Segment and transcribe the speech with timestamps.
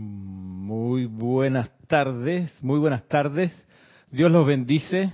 [0.00, 3.52] Muy buenas tardes, muy buenas tardes.
[4.12, 5.12] Dios los bendice.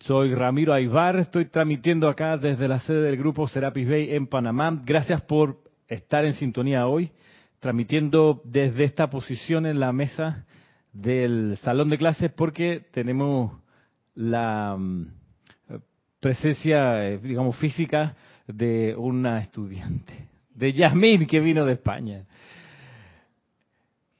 [0.00, 4.80] Soy Ramiro Aybar, estoy transmitiendo acá desde la sede del grupo Serapis Bay en Panamá.
[4.86, 7.10] Gracias por estar en sintonía hoy,
[7.58, 10.46] transmitiendo desde esta posición en la mesa
[10.94, 13.52] del salón de clases porque tenemos
[14.14, 15.08] la mm,
[16.20, 18.16] presencia, eh, digamos, física
[18.46, 22.24] de una estudiante, de Yasmín, que vino de España.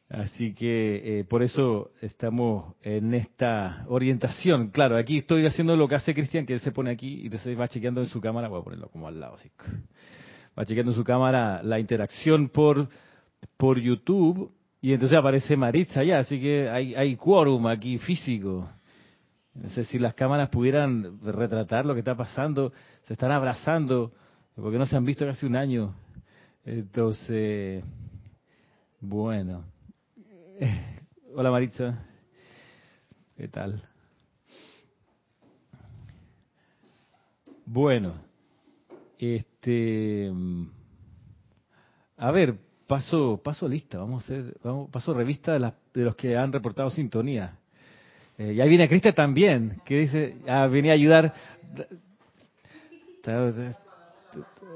[0.08, 4.70] Así que eh, por eso estamos en esta orientación.
[4.70, 7.58] Claro, aquí estoy haciendo lo que hace Cristian, que él se pone aquí y entonces
[7.58, 9.50] va chequeando en su cámara, voy a ponerlo como al lado, así.
[10.58, 12.88] Va chequeando en su cámara la interacción por,
[13.56, 18.70] por YouTube y entonces aparece Maritza ya, así que hay, hay quórum aquí físico.
[19.54, 22.72] No sé si las cámaras pudieran retratar lo que está pasando,
[23.04, 24.12] se están abrazando,
[24.54, 25.94] porque no se han visto casi un año.
[26.64, 27.82] Entonces,
[29.00, 29.75] bueno.
[31.34, 32.02] Hola Maritza.
[33.36, 33.82] ¿Qué tal?
[37.66, 38.14] Bueno,
[39.18, 40.32] este,
[42.16, 46.88] a ver, paso, paso lista, vamos a paso revista de, de los que han reportado
[46.90, 47.58] sintonía.
[48.38, 51.34] Eh, y ahí viene Cristian también, que dice, ah, venía a ayudar.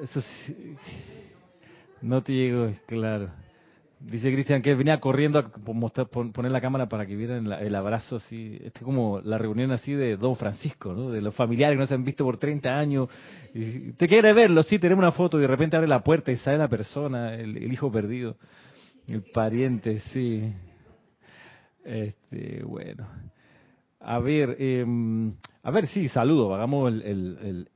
[0.03, 0.21] Eso
[2.03, 3.31] no te llegó, claro.
[4.01, 8.55] Dice Cristian que venía corriendo a poner la cámara para que vieran el abrazo así.
[8.65, 11.11] Este es como la reunión así de Don Francisco, ¿no?
[11.11, 13.09] De los familiares que no se han visto por 30 años.
[13.53, 14.63] Y, ¿Te quiere verlo?
[14.63, 17.71] Sí, tenemos una foto y de repente abre la puerta y sale la persona, el,
[17.71, 18.37] hijo perdido,
[19.07, 20.51] el pariente, sí.
[21.85, 23.07] Este, bueno.
[24.01, 24.87] A ver, eh,
[25.63, 26.55] a ver, sí, saludo.
[26.55, 27.69] Hagamos el, el,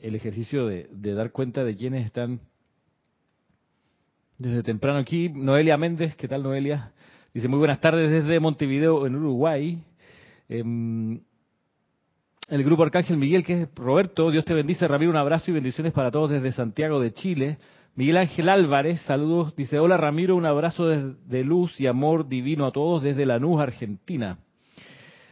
[0.00, 2.40] el ejercicio de, de dar cuenta de quiénes están
[4.38, 5.28] desde temprano aquí.
[5.28, 6.92] Noelia Méndez, ¿qué tal Noelia?
[7.32, 9.78] Dice, muy buenas tardes desde Montevideo, en Uruguay.
[10.48, 11.20] Em,
[12.48, 15.92] el grupo Arcángel Miguel, que es Roberto, Dios te bendice, Ramiro, un abrazo y bendiciones
[15.92, 17.58] para todos desde Santiago de Chile.
[17.94, 22.72] Miguel Ángel Álvarez, saludos, dice, hola Ramiro, un abrazo de, luz y amor divino a
[22.72, 24.38] todos desde Lanús, Argentina.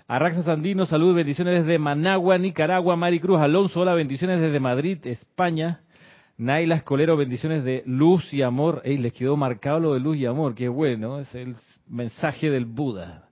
[0.08, 2.96] Arraxa Sandino, saludos y bendiciones desde Managua, Nicaragua.
[2.96, 5.83] Maricruz Alonso, hola, bendiciones desde Madrid, España.
[6.36, 8.82] Naila Escolero, bendiciones de luz y amor.
[8.84, 11.54] Ey, les quedó marcado lo de luz y amor, qué bueno, es el
[11.88, 13.28] mensaje del Buda.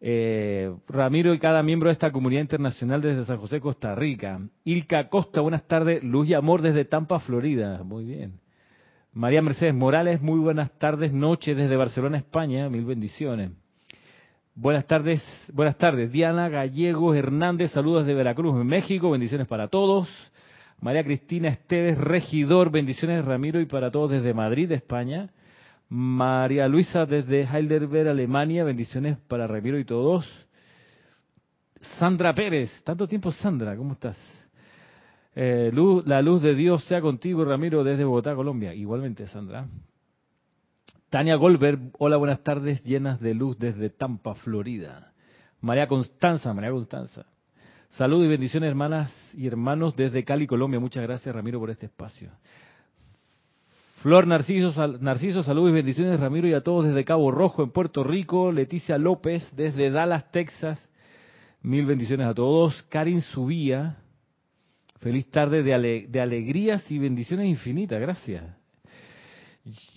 [0.00, 4.40] Eh, Ramiro y cada miembro de esta comunidad internacional desde San José, Costa Rica.
[4.64, 6.02] Ilka Costa, buenas tardes.
[6.02, 7.82] Luz y amor desde Tampa, Florida.
[7.84, 8.40] Muy bien.
[9.12, 12.70] María Mercedes Morales, muy buenas tardes, noche desde Barcelona, España.
[12.70, 13.50] Mil bendiciones.
[14.54, 15.22] Buenas tardes,
[15.52, 16.10] buenas tardes.
[16.10, 19.10] Diana Gallegos Hernández, saludos de Veracruz, México.
[19.10, 20.08] Bendiciones para todos.
[20.80, 25.30] María Cristina Esteves, regidor, bendiciones Ramiro y para todos desde Madrid, España.
[25.88, 30.26] María Luisa desde Heidelberg, Alemania, bendiciones para Ramiro y todos.
[31.98, 34.16] Sandra Pérez, tanto tiempo Sandra, ¿cómo estás?
[35.34, 38.74] Eh, luz, la luz de Dios sea contigo, Ramiro, desde Bogotá, Colombia.
[38.74, 39.66] Igualmente, Sandra.
[41.08, 45.12] Tania Goldberg, hola, buenas tardes, llenas de luz desde Tampa, Florida.
[45.60, 47.26] María Constanza, María Constanza.
[47.90, 50.78] Salud y bendiciones, hermanas y hermanos, desde Cali, Colombia.
[50.78, 52.30] Muchas gracias, Ramiro, por este espacio.
[54.02, 58.02] Flor Narciso, Narciso, salud y bendiciones, Ramiro, y a todos desde Cabo Rojo, en Puerto
[58.04, 58.52] Rico.
[58.52, 60.78] Leticia López, desde Dallas, Texas.
[61.62, 62.82] Mil bendiciones a todos.
[62.84, 63.98] Karin Subía,
[65.00, 68.00] feliz tarde de, de alegrías y bendiciones infinitas.
[68.00, 68.44] Gracias.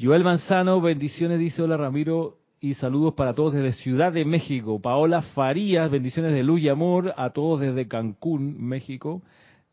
[0.02, 4.80] Joel Manzano, bendiciones, dice hola Ramiro, y saludos para todos desde Ciudad de México.
[4.82, 9.22] Paola Farías, bendiciones de luz y amor a todos desde Cancún, México.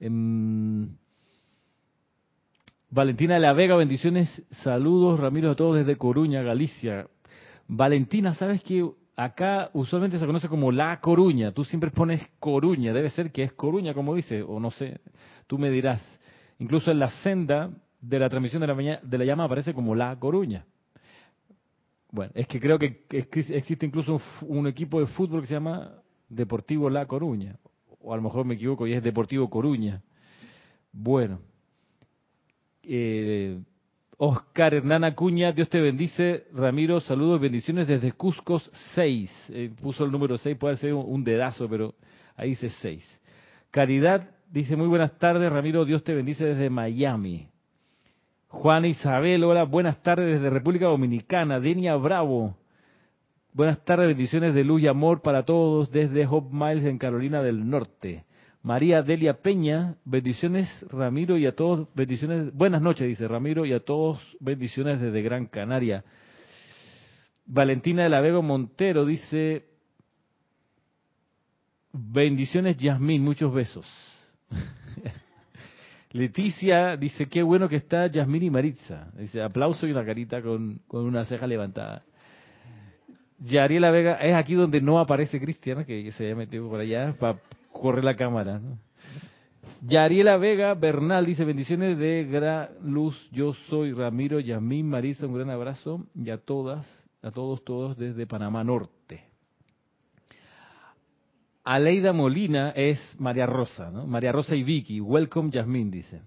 [0.00, 0.88] Em,
[2.90, 7.06] Valentina de la Vega, bendiciones, saludos, Ramiro, a todos desde Coruña, Galicia.
[7.68, 8.84] Valentina, ¿sabes que
[9.14, 11.52] acá usualmente se conoce como La Coruña?
[11.52, 14.98] Tú siempre pones Coruña, debe ser que es Coruña, como dice, o no sé,
[15.46, 16.02] tú me dirás.
[16.58, 17.70] Incluso en la senda
[18.00, 20.66] de la transmisión de la, de la llama aparece como La Coruña.
[22.12, 26.90] Bueno, es que creo que existe incluso un, equipo de fútbol que se llama Deportivo
[26.90, 27.56] La Coruña.
[28.00, 30.02] O a lo mejor me equivoco y es Deportivo Coruña.
[30.92, 31.40] Bueno.
[32.82, 33.60] Eh,
[34.22, 36.44] Oscar Hernán Acuña, Dios te bendice.
[36.52, 38.60] Ramiro, saludos y bendiciones desde Cusco
[38.94, 39.46] 6.
[39.50, 41.94] Eh, puso el número 6, puede ser un, dedazo, pero
[42.36, 43.20] ahí dice 6.
[43.70, 47.49] Caridad dice muy buenas tardes, Ramiro, Dios te bendice desde Miami.
[48.50, 51.60] Juana Isabel, hola, buenas tardes desde República Dominicana.
[51.60, 52.56] Denia Bravo,
[53.52, 57.70] buenas tardes, bendiciones de luz y amor para todos desde Hope Miles en Carolina del
[57.70, 58.24] Norte.
[58.64, 63.84] María Delia Peña, bendiciones Ramiro y a todos, bendiciones, buenas noches, dice Ramiro, y a
[63.84, 66.04] todos bendiciones desde Gran Canaria.
[67.46, 69.64] Valentina de la Vega Montero dice,
[71.92, 73.86] bendiciones Yasmín, muchos besos.
[76.12, 79.10] Leticia dice, qué bueno que está Yasmín y Maritza.
[79.16, 82.02] Dice, aplauso y una carita con, con una ceja levantada.
[83.38, 87.38] Yariela Vega, es aquí donde no aparece Cristiana, que se haya metido por allá para
[87.72, 88.58] correr la cámara.
[88.58, 88.78] ¿no?
[89.82, 95.48] Yariela Vega Bernal dice, bendiciones de gran luz, yo soy Ramiro, Yasmín, Marisa, un gran
[95.48, 96.86] abrazo y a todas,
[97.22, 99.29] a todos, todos desde Panamá Norte.
[101.64, 104.06] Aleida Molina es María Rosa, ¿no?
[104.06, 106.22] María Rosa y Vicky, welcome Yasmín, dice.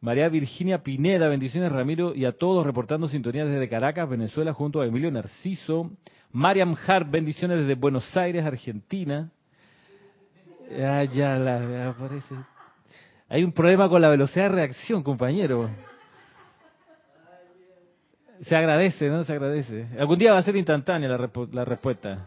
[0.00, 4.86] María Virginia Pineda, bendiciones Ramiro y a todos reportando sintonía desde Caracas, Venezuela, junto a
[4.86, 5.90] Emilio Narciso.
[6.30, 9.30] Mariam Hart, bendiciones desde Buenos Aires, Argentina.
[10.80, 12.34] Ah, ya la aparece.
[13.28, 15.68] Hay un problema con la velocidad de reacción, compañero.
[18.42, 19.24] Se agradece, ¿no?
[19.24, 19.88] Se agradece.
[19.98, 22.26] Algún día va a ser instantánea la, la respuesta.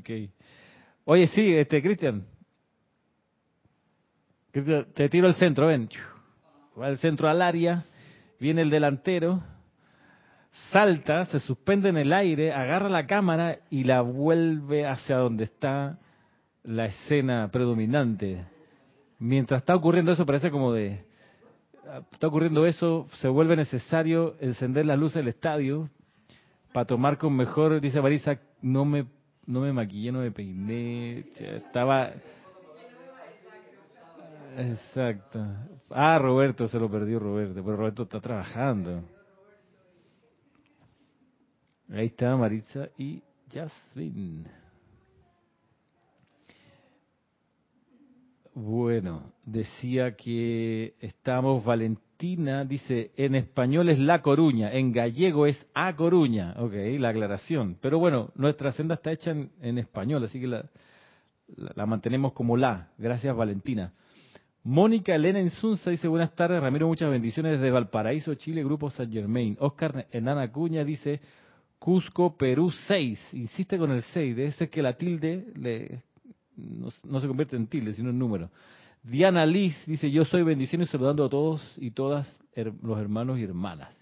[0.00, 0.32] Okay.
[1.10, 2.26] Oye, sí, este, Cristian.
[4.52, 5.88] Te tiro el centro, ven.
[6.78, 7.86] Va el centro al área,
[8.38, 9.42] viene el delantero,
[10.70, 15.98] salta, se suspende en el aire, agarra la cámara y la vuelve hacia donde está
[16.62, 18.44] la escena predominante.
[19.18, 21.06] Mientras está ocurriendo eso, parece como de...
[22.12, 25.88] Está ocurriendo eso, se vuelve necesario encender las luces del estadio
[26.74, 29.06] para tomar con mejor, dice Marisa, no me,
[29.48, 32.12] no me maquillé, no me peiné, estaba...
[34.58, 35.42] Exacto.
[35.88, 39.02] Ah, Roberto, se lo perdió Roberto, pero Roberto está trabajando.
[41.90, 44.44] Ahí está Maritza y Jasmine.
[48.52, 51.64] Bueno, decía que estamos,
[52.20, 57.76] Valentina dice, en español es La Coruña, en gallego es A Coruña, ok, la aclaración.
[57.80, 60.68] Pero bueno, nuestra senda está hecha en, español, así que la,
[61.76, 62.88] la, mantenemos como la.
[62.98, 63.92] Gracias, Valentina.
[64.64, 69.56] Mónica Elena Insunza dice, buenas tardes, Ramiro, muchas bendiciones desde Valparaíso, Chile, Grupo San Germain.
[69.60, 71.20] Oscar Hernán Acuña dice,
[71.78, 76.02] Cusco, Perú 6, insiste con el 6, debe ser que la tilde le
[76.56, 78.50] no, se convierte en tilde, sino en número.
[79.08, 82.28] Diana Liz dice, yo soy bendiciones saludando a todos y todas
[82.82, 83.96] los hermanos y hermanas.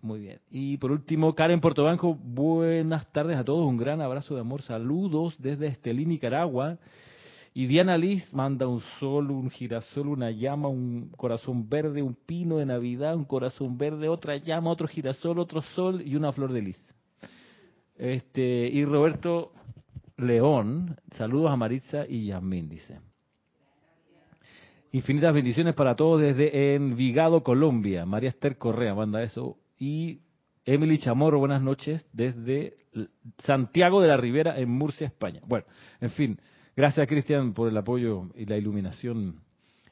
[0.00, 0.40] muy bien.
[0.50, 5.36] Y por último, Karen Portobanco, buenas tardes a todos, un gran abrazo de amor, saludos
[5.38, 6.78] desde Estelí, Nicaragua.
[7.54, 12.56] Y Diana Liz manda un sol, un girasol, una llama, un corazón verde, un pino
[12.56, 16.62] de Navidad, un corazón verde, otra llama, otro girasol, otro sol y una flor de
[16.62, 16.94] lis.
[17.94, 19.52] Este, y Roberto
[20.16, 22.98] León, saludos a Maritza y Yasmín, dice.
[24.96, 28.06] Infinitas bendiciones para todos desde Envigado, Colombia.
[28.06, 29.58] María Esther Correa manda eso.
[29.78, 30.22] Y
[30.64, 32.76] Emily Chamorro, buenas noches, desde
[33.36, 35.42] Santiago de la Ribera, en Murcia, España.
[35.44, 35.66] Bueno,
[36.00, 36.40] en fin,
[36.74, 39.42] gracias Cristian por el apoyo y la iluminación.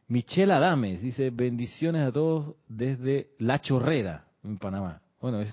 [0.09, 5.03] Michelle Adames dice, bendiciones a todos desde La Chorrera, en Panamá.
[5.21, 5.53] Bueno, es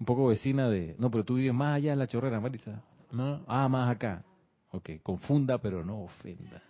[0.00, 0.96] un poco vecina de...
[0.98, 2.82] No, pero tú vives más allá de La Chorrera, Maritza.
[3.12, 3.44] ¿no?
[3.46, 4.24] Ah, más acá.
[4.70, 6.62] Ok, confunda pero no ofenda.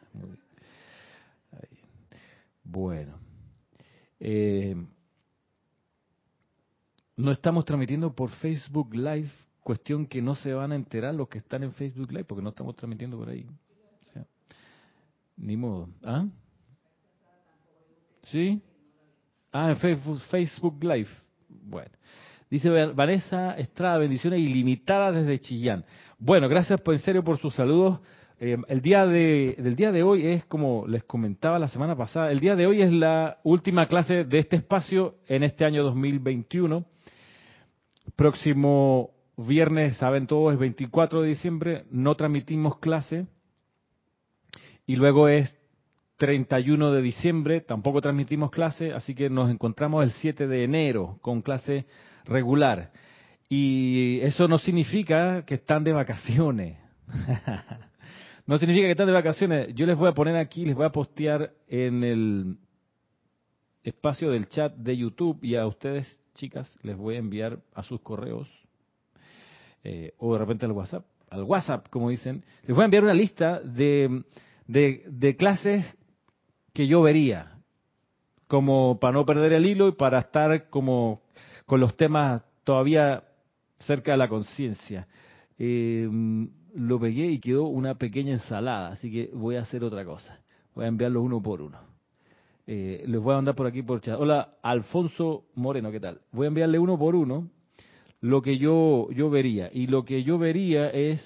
[2.67, 3.19] Bueno.
[4.19, 4.75] Eh,
[7.17, 9.31] no estamos transmitiendo por Facebook Live,
[9.63, 12.51] cuestión que no se van a enterar los que están en Facebook Live, porque no
[12.51, 13.47] estamos transmitiendo por ahí.
[15.37, 15.89] ni modo.
[16.05, 16.27] ¿Ah?
[18.25, 18.61] ¿Sí?
[19.53, 21.09] Ah, en Facebook, Facebook Live.
[21.49, 21.91] Bueno.
[22.51, 25.85] Dice Vanessa Estrada, bendiciones ilimitadas desde Chillán.
[26.19, 28.01] Bueno, gracias por, en serio por sus saludos.
[28.39, 32.31] Eh, el día de, del día de hoy es, como les comentaba la semana pasada,
[32.31, 36.85] el día de hoy es la última clase de este espacio en este año 2021.
[38.15, 43.27] Próximo viernes, saben todos, es 24 de diciembre, no transmitimos clase.
[44.87, 45.57] Y luego es
[46.19, 51.41] 31 de diciembre, tampoco transmitimos clase, así que nos encontramos el 7 de enero con
[51.41, 51.87] clase
[52.27, 52.93] regular.
[53.49, 56.79] Y eso no significa que están de vacaciones.
[58.47, 59.75] no significa que están de vacaciones.
[59.75, 62.59] Yo les voy a poner aquí, les voy a postear en el
[63.83, 68.01] espacio del chat de YouTube y a ustedes, chicas, les voy a enviar a sus
[68.01, 68.49] correos
[69.83, 73.15] eh, o de repente al WhatsApp, al WhatsApp, como dicen, les voy a enviar una
[73.15, 74.25] lista de,
[74.67, 75.85] de, clases
[76.73, 77.59] que yo vería,
[78.47, 81.23] como para no perder el hilo y para estar como
[81.67, 83.25] con los temas todavía
[83.79, 85.09] cerca de la conciencia.
[85.59, 86.09] Eh,
[86.77, 90.41] lo pegué y quedó una pequeña ensalada, así que voy a hacer otra cosa.
[90.75, 91.79] Voy a enviarlos uno por uno.
[92.67, 94.19] Eh, les voy a mandar por aquí por chat.
[94.19, 96.21] Hola, Alfonso Moreno, ¿qué tal?
[96.33, 97.49] Voy a enviarle uno por uno
[98.21, 99.71] lo que yo, yo vería.
[99.73, 101.23] Y lo que yo vería es,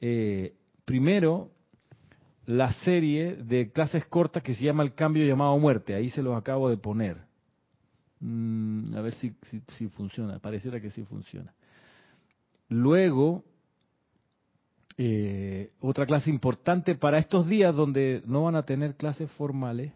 [0.00, 0.54] eh,
[0.84, 1.50] primero,
[2.46, 5.94] la serie de clases cortas que se llama El cambio llamado muerte.
[5.94, 7.18] Ahí se los acabo de poner.
[8.20, 9.34] Mm, a ver si,
[9.76, 10.38] si, funciona.
[10.38, 11.54] Pareciera que sí funciona.
[12.68, 13.44] Luego,
[15.00, 19.92] eh, otra clase importante para estos días donde no van a tener clases formales,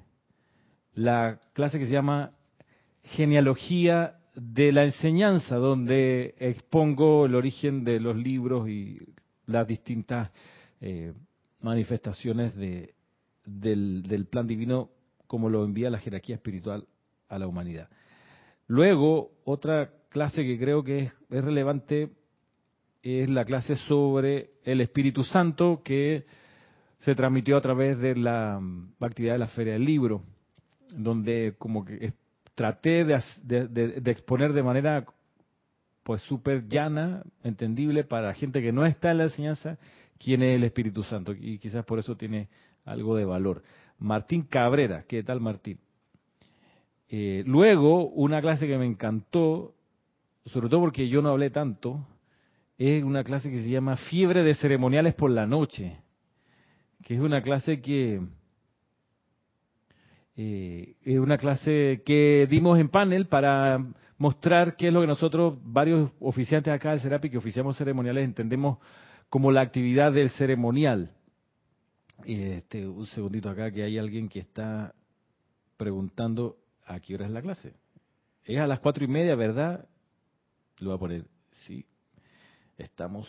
[0.94, 2.30] la clase que se llama
[3.02, 9.00] Genealogía de la Enseñanza, donde expongo el origen de los libros y
[9.46, 10.30] las distintas
[10.80, 11.12] eh,
[11.60, 12.94] manifestaciones de,
[13.44, 14.90] del, plan divino
[15.26, 16.86] como lo envía la jerarquía espiritual
[17.28, 17.88] a la humanidad.
[18.68, 22.12] Luego, otra clase que creo que es, es relevante
[23.02, 26.24] es la clase sobre el Espíritu Santo que
[27.00, 28.60] se transmitió a través de la
[29.00, 30.22] actividad de la Feria del Libro,
[30.90, 32.12] donde como que
[32.54, 35.04] traté de, exponer de manera
[36.02, 39.78] pues súper llana, entendible para la gente que no está en la enseñanza,
[40.18, 41.32] quién es el Espíritu Santo.
[41.32, 42.48] Y quizás por eso tiene
[42.84, 43.62] algo de valor.
[43.98, 45.78] Martín Cabrera, ¿qué tal Martín?
[47.08, 49.74] Eh, luego, una clase que me encantó,
[50.46, 52.04] sobre todo porque yo no hablé tanto,
[52.82, 55.98] es una clase que se llama Fiebre de Ceremoniales por la Noche,
[57.04, 58.20] que es una clase que
[60.36, 63.78] eh, es una clase que dimos en panel para
[64.18, 68.78] mostrar qué es lo que nosotros, varios oficiantes acá del Serapi que oficiamos ceremoniales, entendemos
[69.28, 71.12] como la actividad del ceremonial.
[72.24, 74.94] Este, un segundito acá que hay alguien que está
[75.76, 77.74] preguntando a qué hora es la clase.
[78.44, 79.86] Es a las cuatro y media, ¿verdad?
[80.80, 81.24] Lo voy a poner,
[82.78, 83.28] estamos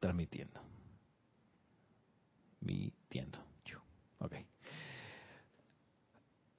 [0.00, 0.60] transmitiendo.
[2.60, 3.38] Mitiendo.
[4.18, 4.34] Ok.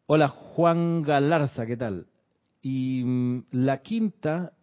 [0.08, 2.08] Hola Juan Galarza, ¿qué tal?
[2.62, 4.54] Y mm, la quinta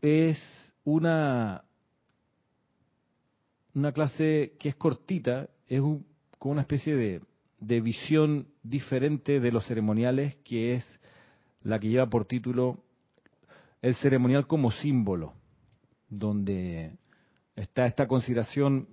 [0.00, 0.38] es
[0.82, 1.64] una,
[3.74, 5.80] una clase que es cortita, es
[6.38, 7.22] como una especie de,
[7.60, 11.00] de visión diferente de los ceremoniales, que es
[11.62, 12.82] la que lleva por título
[13.82, 15.34] El ceremonial como símbolo,
[16.08, 16.96] donde
[17.56, 18.88] está esta consideración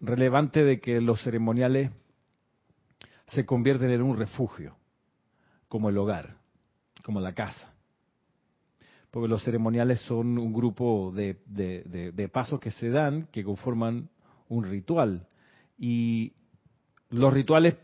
[0.00, 1.90] relevante de que los ceremoniales
[3.28, 4.76] se convierten en un refugio
[5.68, 6.36] como el hogar,
[7.04, 7.74] como la casa.
[9.10, 14.10] Porque los ceremoniales son un grupo de, pasos que se dan, que conforman
[14.48, 15.26] un ritual.
[15.78, 16.32] Y
[17.10, 17.76] los rituales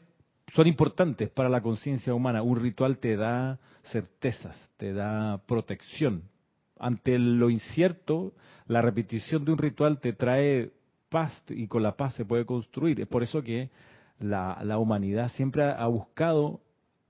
[0.54, 2.42] son importantes para la conciencia humana.
[2.42, 6.22] Un ritual te da certezas, te da protección.
[6.78, 8.34] Ante lo incierto,
[8.66, 10.72] la repetición de un ritual te trae
[11.08, 13.00] paz y con la paz se puede construir.
[13.00, 13.70] Es por eso que
[14.18, 16.60] la, humanidad siempre ha buscado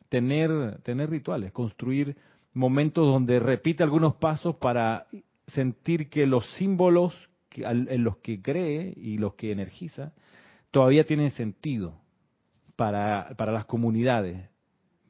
[0.09, 2.16] tener, tener rituales, construir
[2.52, 5.06] momentos donde repite algunos pasos para
[5.47, 7.14] sentir que los símbolos
[7.56, 10.12] en los que cree y los que energiza
[10.71, 12.00] todavía tienen sentido
[12.76, 14.49] para las comunidades.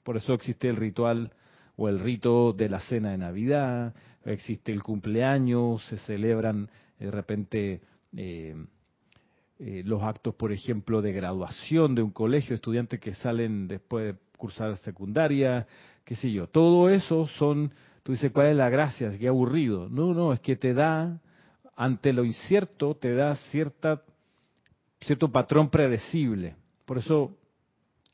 [0.02, 1.32] Por eso existe el ritual
[1.76, 3.94] o el rito de la cena de Navidad,
[4.24, 7.80] existe el cumpleaños, se celebran de repente
[8.16, 8.54] eh,
[9.58, 14.20] eh, los actos, por ejemplo, de graduación de un colegio, estudiantes que salen después de
[14.36, 15.66] cursar secundaria,
[16.04, 16.48] qué sé yo.
[16.48, 19.08] Todo eso son, tú dices, ¿cuál es la gracia?
[19.08, 19.88] Es que aburrido.
[19.88, 21.20] No, no, es que te da,
[21.76, 24.02] ante lo incierto, te da cierta,
[25.00, 26.56] cierto patrón predecible.
[26.84, 27.36] Por eso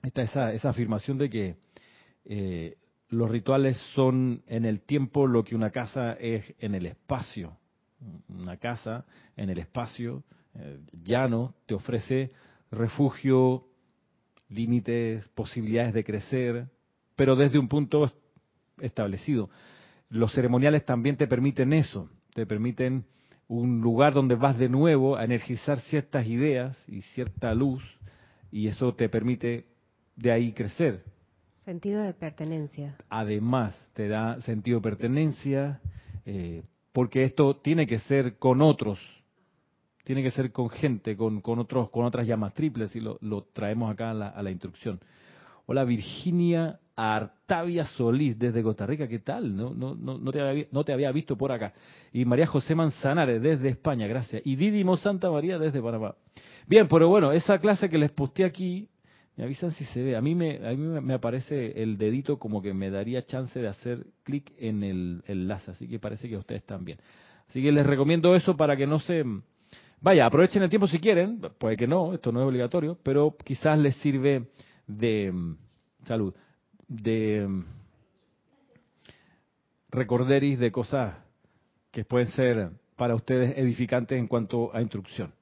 [0.02, 1.57] está esa, esa afirmación de que
[2.26, 2.76] eh,
[3.11, 7.57] los rituales son en el tiempo lo que una casa es en el espacio.
[8.29, 9.05] Una casa
[9.37, 10.23] en el espacio
[10.55, 12.31] eh, llano te ofrece
[12.71, 13.67] refugio,
[14.49, 16.67] límites, posibilidades de crecer,
[17.17, 18.12] pero desde un punto
[18.79, 19.50] establecido.
[20.09, 23.05] Los ceremoniales también te permiten eso, te permiten
[23.49, 27.83] un lugar donde vas de nuevo a energizar ciertas ideas y cierta luz,
[28.52, 29.67] y eso te permite
[30.14, 31.02] de ahí crecer.
[31.71, 32.97] Sentido de pertenencia.
[33.09, 35.81] Además, te da sentido de pertenencia,
[36.27, 38.99] eh, porque esto tiene que ser con otros,
[40.03, 43.21] tiene que ser con gente, con, con, otros, con otras llamas triples, y lo,
[43.53, 44.99] traemos acá a la, instrucción.
[45.67, 49.55] Hola Virginia Artavia Solís desde Costa Rica, ¿qué tal?
[49.55, 51.73] No, no, no, no, te había, no te había visto por acá.
[52.12, 54.43] Y María José Manzanares desde España, gracias.
[54.45, 56.17] Y Didimo Santa María desde Panamá.
[56.67, 58.89] Bien, pero bueno, esa clase que les posté aquí,
[59.40, 60.16] me avisan si se ve.
[60.16, 63.68] A mí me, a mí me aparece el dedito como que me daría chance de
[63.68, 66.99] hacer clic en el enlace, así que parece que ustedes también.
[67.49, 69.25] Así que les recomiendo eso para que no se
[70.02, 73.78] Vaya, aprovechen el tiempo si quieren, puede que no, esto no es obligatorio, pero quizás
[73.78, 74.49] les sirve
[74.87, 75.56] de mm,
[76.04, 76.35] salud,
[76.87, 77.64] de mm,
[79.90, 81.16] recorderis de cosas
[81.90, 85.32] que pueden ser para ustedes edificantes en cuanto a instrucción.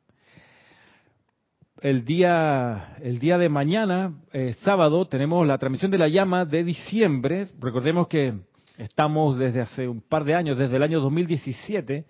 [1.80, 6.64] El día, el día de mañana, eh, sábado, tenemos la transmisión de la llama de
[6.64, 7.46] diciembre.
[7.60, 8.34] Recordemos que
[8.78, 12.04] estamos desde hace un par de años, desde el año 2017,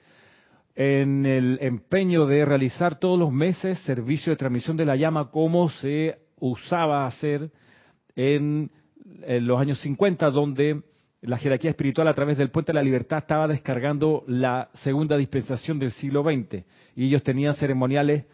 [0.75, 5.69] en el empeño de realizar todos los meses servicio de transmisión de la llama como
[5.69, 7.51] se usaba hacer
[8.17, 8.71] en,
[9.27, 10.81] los años 50, donde
[11.21, 15.79] la jerarquía espiritual a través del puente de la libertad estaba descargando la segunda dispensación
[15.79, 16.65] del siglo XX
[16.97, 18.25] y ellos tenían ceremoniales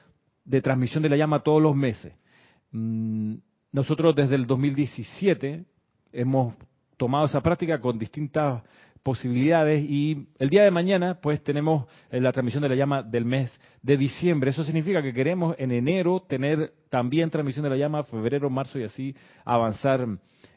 [0.44, 2.12] de transmisión de la llama todos los meses.
[2.70, 3.34] Mm,
[3.72, 5.64] nosotros desde el 2017
[6.12, 6.54] hemos
[6.96, 8.62] tomado esa práctica con distintas
[9.02, 13.26] posibilidades y el día de mañana pues tenemos eh, la transmisión de la llama del
[13.26, 14.50] mes de diciembre.
[14.50, 18.84] Eso significa que queremos en enero tener también transmisión de la llama, febrero, marzo y
[18.84, 20.06] así avanzar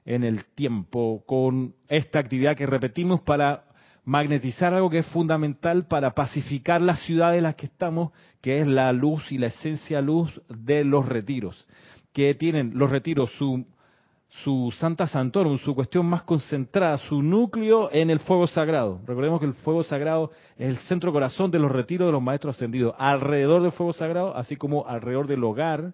[0.06, 3.66] en el tiempo con esta actividad que repetimos para
[4.08, 8.68] magnetizar algo que es fundamental para pacificar las ciudades en las que estamos, que es
[8.68, 11.68] la luz y la esencia luz de los retiros,
[12.14, 13.66] que tienen los retiros su
[14.44, 19.02] su Santa Santorum, su cuestión más concentrada, su núcleo en el fuego sagrado.
[19.06, 22.56] Recordemos que el fuego sagrado es el centro corazón de los retiros de los maestros
[22.56, 22.94] ascendidos.
[22.98, 25.94] Alrededor del fuego sagrado, así como alrededor del hogar.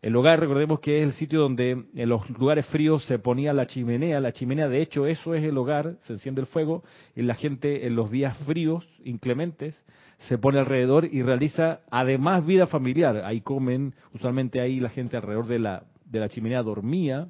[0.00, 3.66] El hogar, recordemos que es el sitio donde en los lugares fríos se ponía la
[3.66, 4.20] chimenea.
[4.20, 6.84] La chimenea, de hecho, eso es el hogar, se enciende el fuego
[7.16, 9.84] y la gente en los días fríos, inclementes,
[10.18, 13.24] se pone alrededor y realiza además vida familiar.
[13.24, 17.28] Ahí comen, usualmente ahí la gente alrededor de la, de la chimenea dormía,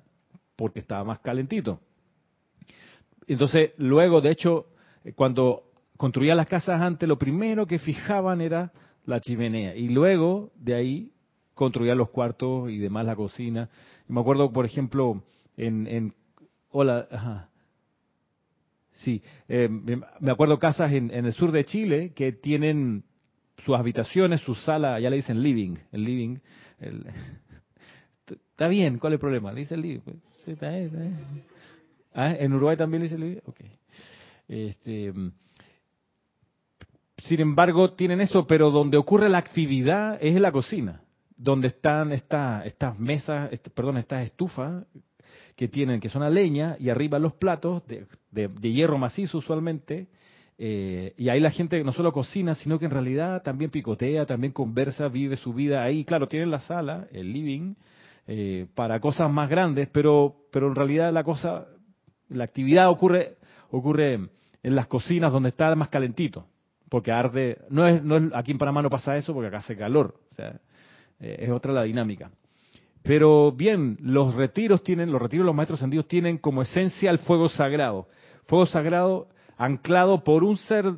[0.54, 1.80] porque estaba más calentito.
[3.26, 4.66] Entonces, luego, de hecho,
[5.04, 5.64] eh, cuando
[5.96, 8.72] construían las casas antes, lo primero que fijaban era
[9.06, 9.74] la chimenea.
[9.74, 11.12] Y luego, de ahí,
[11.58, 13.68] construían los cuartos y demás la cocina.
[14.06, 15.22] me acuerdo, por ejemplo,
[15.56, 15.86] en...
[15.86, 16.14] en
[16.70, 17.48] hola, ajá.
[18.92, 23.04] Sí, eh, me acuerdo casas en, en, el sur de Chile que tienen
[23.64, 26.38] sus habitaciones, su sala, ya le dicen living, el living.
[28.26, 29.52] Está bien, ¿cuál es el problema?
[29.52, 30.00] Le dicen living.
[30.00, 30.16] Pues.
[32.14, 33.60] Ah, ¿En Uruguay también dice el Ok.
[34.48, 35.12] Este,
[37.22, 41.02] sin embargo, tienen eso, pero donde ocurre la actividad es en la cocina,
[41.38, 44.84] donde están esta, estas mesas, perdón, estas estufas
[45.54, 50.08] que tienen, que son a leña, y arriba los platos de, hierro macizo usualmente,
[50.58, 54.52] eh, y ahí la gente no solo cocina, sino que en realidad también picotea, también
[54.52, 56.04] conversa, vive su vida ahí.
[56.04, 57.74] Claro, tienen la sala, el living,
[58.26, 61.66] eh, para cosas más grandes, pero, pero en realidad la cosa,
[62.28, 63.36] la actividad ocurre,
[63.70, 66.46] ocurre en las cocinas donde está más calentito,
[66.88, 69.76] porque arde, no es, no es, aquí en Panamá no pasa eso porque acá hace
[69.76, 70.60] calor, o sea,
[71.18, 72.30] es otra la dinámica.
[73.02, 77.18] Pero bien, los retiros tienen, los retiros de los maestros ascendidos tienen como esencia el
[77.18, 78.08] fuego sagrado.
[78.46, 80.92] Fuego sagrado anclado por un ser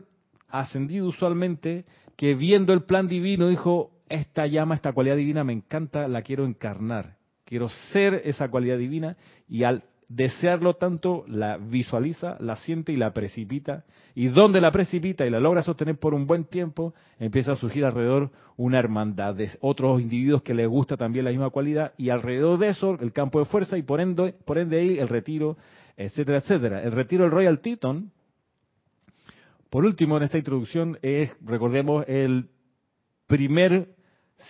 [0.48, 1.84] ascendido usualmente
[2.16, 6.44] que viendo el plan divino dijo, esta llama, esta cualidad divina me encanta, la quiero
[6.44, 9.16] encarnar quiero ser esa cualidad divina
[9.48, 13.84] y al desearlo tanto la visualiza, la siente y la precipita.
[14.14, 17.84] Y donde la precipita y la logra sostener por un buen tiempo, empieza a surgir
[17.84, 22.58] alrededor una hermandad de otros individuos que les gusta también la misma cualidad y alrededor
[22.58, 25.56] de eso el campo de fuerza y por ende, por ende ahí el retiro,
[25.96, 26.82] etcétera, etcétera.
[26.82, 28.10] El retiro del Royal Teton,
[29.70, 32.48] por último en esta introducción, es, recordemos, el
[33.28, 33.94] primer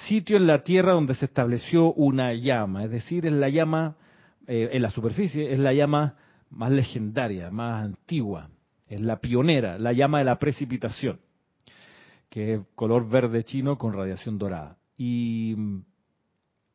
[0.09, 3.97] sitio en la tierra donde se estableció una llama, es decir, es la llama
[4.53, 6.17] eh, en la superficie, es la llama
[6.51, 8.51] más legendaria, más antigua,
[8.89, 11.21] es la pionera, la llama de la precipitación,
[12.29, 14.77] que es color verde chino con radiación dorada.
[14.97, 15.83] Y mm,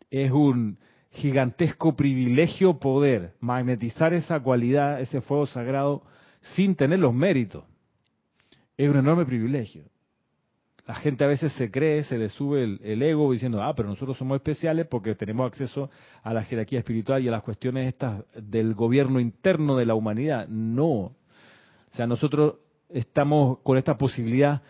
[0.10, 0.78] es un
[1.12, 6.04] gigantesco privilegio poder magnetizar esa cualidad, ese fuego sagrado,
[6.56, 7.66] sin tener los méritos.
[8.78, 9.84] Es un enorme privilegio
[10.88, 14.18] la gente a veces se cree, se le sube el, ego diciendo, ah, pero nosotros
[14.18, 15.90] somos especiales porque tenemos acceso
[16.22, 20.48] a la jerarquía espiritual y a las cuestiones estas del gobierno interno de la humanidad.
[20.48, 20.88] No.
[20.90, 21.14] O
[21.94, 22.56] sea, nosotros
[22.90, 24.62] estamos con esta posibilidad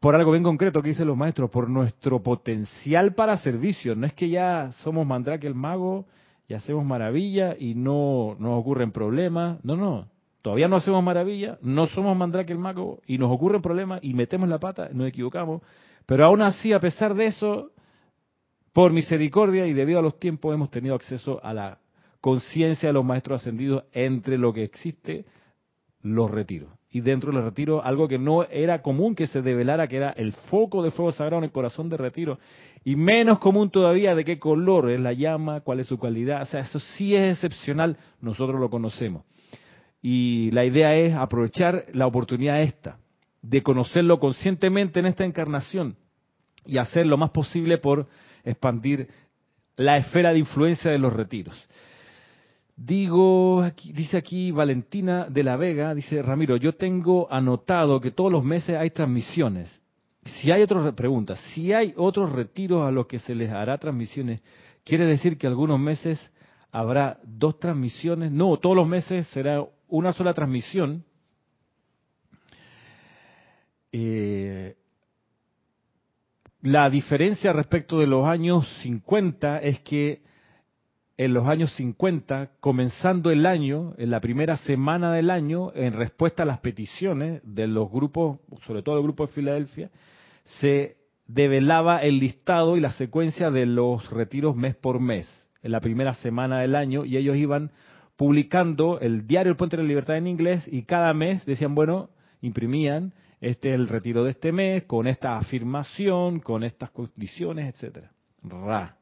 [0.00, 3.96] por algo bien concreto que dicen los maestros, por nuestro potencial para servicio.
[3.96, 6.04] No es que ya somos Mandrake el mago
[6.46, 9.64] y hacemos maravilla y no nos ocurren problemas.
[9.64, 10.13] No, no.
[10.44, 14.46] Todavía no hacemos maravilla, no somos Mandrake el mago y nos ocurren problemas y metemos
[14.46, 15.62] la pata, nos equivocamos.
[16.04, 17.70] Pero aún así, a pesar de eso,
[18.74, 21.78] por misericordia y debido a los tiempos, hemos tenido acceso a la
[22.20, 25.24] conciencia de los maestros ascendidos entre lo que existe,
[26.02, 26.68] los retiros.
[26.90, 30.10] Y dentro de los retiros, algo que no era común que se develara, que era
[30.10, 32.38] el foco de fuego sagrado en el corazón de retiro.
[32.84, 36.42] Y menos común todavía de qué color es la llama, cuál es su cualidad.
[36.42, 39.24] O sea, eso sí es excepcional, nosotros lo conocemos.
[40.06, 42.98] Y la idea es aprovechar la oportunidad esta,
[43.40, 45.96] de conocerlo conscientemente en esta encarnación
[46.66, 48.06] y hacer lo más posible por
[48.44, 49.08] expandir
[49.76, 51.58] la esfera de influencia de los retiros.
[52.76, 58.30] Digo, aquí, dice aquí Valentina de la Vega, dice Ramiro, yo tengo anotado que todos
[58.30, 59.80] los meses hay transmisiones.
[60.26, 64.42] Si hay otras preguntas, si hay otros retiros a los que se les hará transmisiones,
[64.84, 66.20] quiere decir que algunos meses
[66.70, 68.30] habrá dos transmisiones.
[68.30, 69.64] No, todos los meses será
[69.96, 71.04] una sola transmisión.
[73.92, 74.74] Eh,
[76.62, 80.22] la diferencia respecto de los años 50 es que
[81.16, 86.42] en los años 50, comenzando el año, en la primera semana del año, en respuesta
[86.42, 89.90] a las peticiones de los grupos, sobre todo el grupo de Filadelfia,
[90.60, 90.96] se
[91.28, 95.28] develaba el listado y la secuencia de los retiros mes por mes,
[95.62, 97.70] en la primera semana del año, y ellos iban
[98.16, 102.10] publicando el diario El Puente de la Libertad en inglés y cada mes decían, bueno,
[102.40, 108.12] imprimían, este es el retiro de este mes, con esta afirmación, con estas condiciones, etcétera.
[108.42, 108.96] Ra.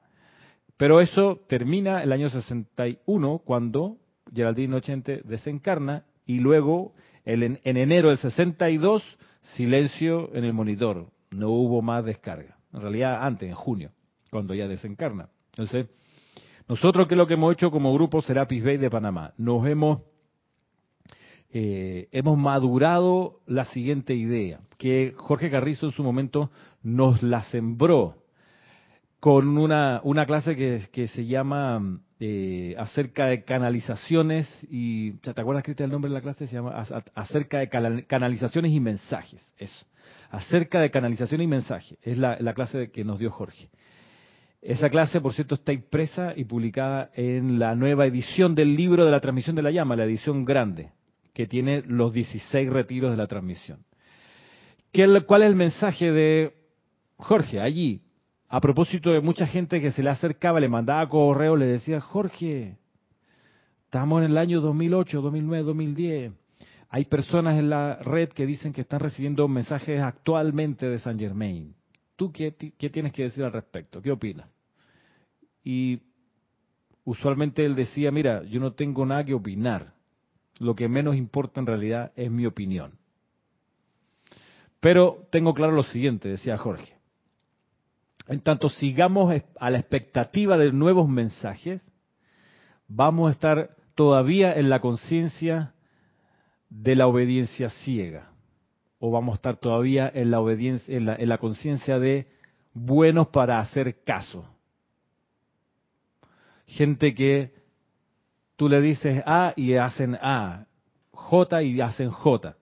[0.76, 3.98] Pero eso termina el año 61 cuando
[4.34, 6.94] Geraldine Ochente desencarna y luego
[7.24, 9.02] en enero del 62
[9.56, 12.56] silencio en el monitor, no hubo más descarga.
[12.72, 13.90] En realidad antes, en junio,
[14.30, 15.28] cuando ya desencarna.
[15.52, 15.88] Entonces,
[16.72, 20.00] nosotros qué es lo que hemos hecho como grupo Serapis Bay de Panamá, nos hemos
[21.52, 26.50] eh, hemos madurado la siguiente idea, que Jorge Carrizo en su momento
[26.82, 28.24] nos la sembró
[29.20, 35.90] con una, una clase que, se llama eh, acerca de canalizaciones y, ¿te acuerdas, Cristian,
[35.90, 36.46] el nombre de la clase?
[36.46, 37.68] Se llama acerca de
[38.06, 39.84] canalizaciones y mensajes, eso.
[40.30, 43.68] Acerca de canalizaciones y mensajes, es la, la clase que nos dio Jorge.
[44.62, 49.10] Esa clase, por cierto, está impresa y publicada en la nueva edición del libro de
[49.10, 50.92] la transmisión de la llama, la edición grande,
[51.34, 53.84] que tiene los 16 retiros de la transmisión.
[55.26, 56.54] ¿Cuál es el mensaje de
[57.16, 58.02] Jorge allí?
[58.52, 62.76] a propósito de mucha gente que se le acercaba, le mandaba correo, le decía, Jorge,
[63.86, 66.32] estamos en el año 2008, 2009, 2010.
[66.90, 71.74] Hay personas en la red que dicen que están recibiendo mensajes actualmente de San Germain.
[72.14, 74.02] ¿Tú qué, qué tienes que decir al respecto?
[74.02, 74.46] ¿Qué opinas?
[75.64, 76.00] Y
[77.04, 79.94] usualmente él decía, mira, yo no tengo nada que opinar.
[80.58, 82.98] Lo que menos importa en realidad es mi opinión.
[84.80, 86.94] Pero tengo claro lo siguiente, decía Jorge.
[88.28, 91.82] En tanto sigamos a la expectativa de nuevos mensajes,
[92.88, 95.74] vamos a estar todavía en la conciencia
[96.68, 98.30] de la obediencia ciega.
[98.98, 100.40] O vamos a estar todavía en la
[101.18, 102.28] la conciencia de
[102.72, 104.46] buenos para hacer caso.
[106.72, 107.52] Gente que
[108.56, 110.66] tú le dices A y hacen A,
[111.10, 112.56] J y hacen J.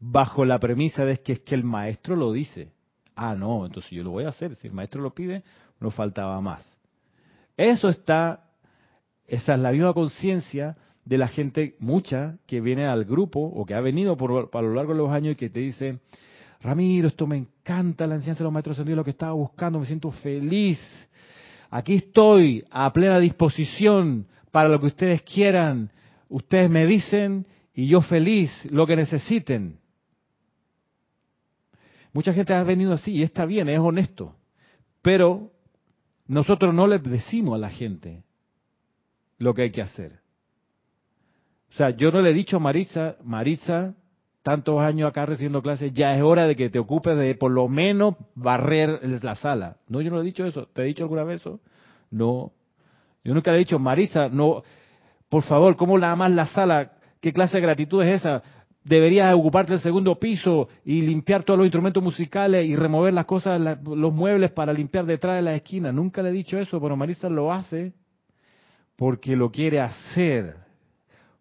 [0.00, 2.72] Bajo la premisa de que es que el maestro lo dice.
[3.14, 4.56] Ah, no, entonces yo lo voy a hacer.
[4.56, 5.44] Si el maestro lo pide,
[5.78, 6.64] no faltaba más.
[7.56, 8.50] Eso está,
[9.28, 13.74] esa es la misma conciencia de la gente, mucha, que viene al grupo o que
[13.74, 16.00] ha venido por, a lo largo de los años y que te dice,
[16.60, 19.86] Ramiro, esto me encanta, la enseñanza de los maestros ascendidos, lo que estaba buscando, me
[19.86, 20.80] siento feliz.
[21.70, 25.90] Aquí estoy a plena disposición para lo que ustedes quieran.
[26.28, 29.78] Ustedes me dicen y yo feliz, lo que necesiten.
[32.12, 34.34] Mucha gente ha venido así y está bien, es honesto.
[35.02, 35.52] Pero
[36.26, 38.24] nosotros no le decimos a la gente
[39.38, 40.20] lo que hay que hacer.
[41.70, 43.94] O sea, yo no le he dicho a Maritza, Maritza,
[44.46, 47.66] tantos años acá recibiendo clases, ya es hora de que te ocupes de por lo
[47.66, 49.78] menos barrer la sala.
[49.88, 50.68] No, yo no he dicho eso.
[50.72, 51.58] ¿Te he dicho alguna vez eso?
[52.12, 52.52] No.
[53.24, 54.62] Yo nunca le he dicho, Marisa, no,
[55.28, 56.92] por favor, ¿cómo nada más la sala?
[57.20, 58.44] ¿Qué clase de gratitud es esa?
[58.84, 63.60] deberías ocuparte del segundo piso y limpiar todos los instrumentos musicales y remover las cosas,
[63.84, 65.90] los muebles para limpiar detrás de la esquina.
[65.90, 67.94] Nunca le he dicho eso, pero Marisa lo hace
[68.94, 70.54] porque lo quiere hacer,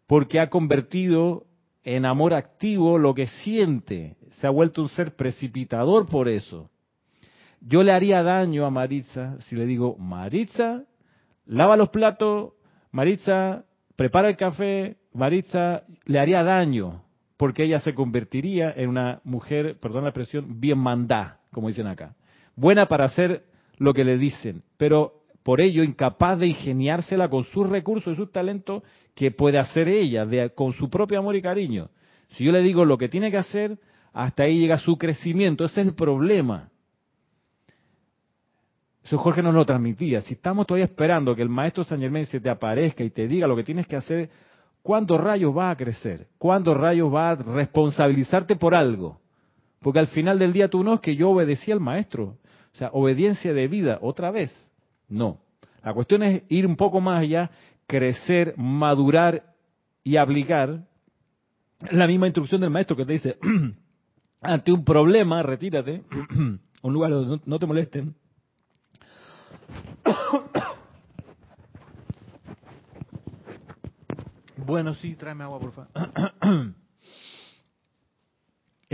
[0.08, 1.46] porque ha convertido
[1.86, 6.72] en amor activo lo que siente, se ha vuelto un ser precipitador por eso.
[7.62, 10.84] Yo le haría daño a Maritza si le digo, Maritza,
[11.46, 12.54] lava los platos,
[12.92, 17.04] Maritza, prepara el café, Maritza, le haría daño
[17.38, 22.16] porque ella se convertiría en una mujer, perdón la expresión, bien mandada, como dicen acá.
[22.56, 23.44] Buena para hacer
[23.78, 28.32] lo que le dicen, pero por ello incapaz de ingeniársela con sus recursos y sus
[28.32, 28.82] talentos
[29.14, 31.92] que puede hacer ella, con su propio amor y cariño.
[32.30, 33.78] Si yo le digo lo que tiene que hacer,
[34.12, 35.64] hasta ahí llega su crecimiento.
[35.64, 36.72] Ese es el problema.
[39.04, 40.22] Eso Jorge nos lo transmitía.
[40.22, 43.46] Si estamos todavía esperando que el maestro San Germán se te aparezca y te diga
[43.46, 44.32] lo que tienes que hacer,
[44.82, 46.26] ¿cuándo rayos vas a crecer?
[46.40, 49.22] ¿Cuándo rayos vas a responsabilizarte por algo?
[49.80, 52.40] Porque al final del día tú no es que yo obedecí al maestro.
[52.74, 54.65] O sea, obediencia de vida, otra vez.
[55.08, 55.40] No.
[55.84, 57.52] La cuestión es ir un poco más allá,
[57.88, 59.54] crecer, madurar
[60.04, 60.84] y aplicar
[61.92, 63.38] la misma instrucción del maestro que te dice,
[64.42, 66.04] ante un problema, retírate,
[66.82, 68.16] un lugar donde no te molesten.
[74.58, 76.74] Bueno, sí, tráeme agua, por favor.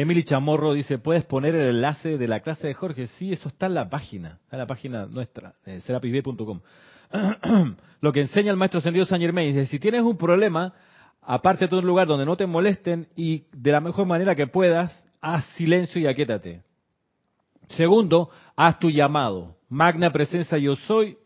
[0.01, 3.05] Emily Chamorro dice, ¿puedes poner el enlace de la clase de Jorge?
[3.05, 6.61] Sí, eso está en la página, en la página nuestra, eh, serapisb.com.
[8.01, 10.73] Lo que enseña el maestro ascendido San Germain dice, si tienes un problema,
[11.21, 14.91] aparte de un lugar donde no te molesten y de la mejor manera que puedas,
[15.21, 16.63] haz silencio y aquétate.
[17.69, 19.57] Segundo, haz tu llamado.
[19.69, 21.17] Magna presencia yo soy,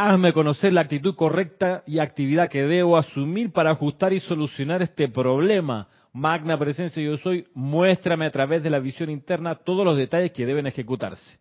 [0.00, 5.08] Hazme conocer la actitud correcta y actividad que debo asumir para ajustar y solucionar este
[5.08, 5.88] problema.
[6.12, 10.46] Magna presencia yo soy, muéstrame a través de la visión interna todos los detalles que
[10.46, 11.38] deben ejecutarse.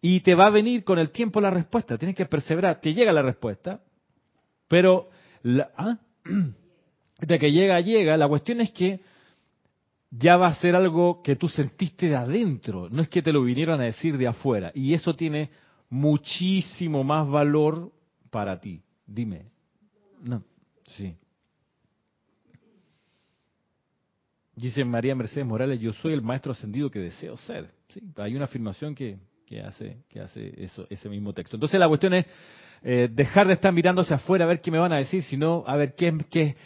[0.00, 3.12] Y te va a venir con el tiempo la respuesta, tienes que perseverar, te llega
[3.12, 3.80] la respuesta,
[4.68, 5.08] pero
[5.76, 5.98] ¿ah?
[7.20, 9.00] de que llega, llega, la cuestión es que
[10.10, 13.42] ya va a ser algo que tú sentiste de adentro, no es que te lo
[13.42, 15.50] vinieran a decir de afuera, y eso tiene
[15.90, 17.92] muchísimo más valor
[18.30, 18.82] para ti.
[19.06, 19.46] Dime.
[20.22, 20.42] No,
[20.96, 21.16] sí.
[24.56, 27.70] Dice María Mercedes Morales, yo soy el maestro ascendido que deseo ser.
[27.88, 29.18] Sí, hay una afirmación que,
[29.62, 29.98] hace,
[30.56, 31.56] eso, ese mismo texto.
[31.56, 32.26] Entonces la cuestión es
[32.82, 35.76] eh, dejar de estar mirándose afuera a ver qué me van a decir, sino a
[35.76, 36.56] ver qué, qué,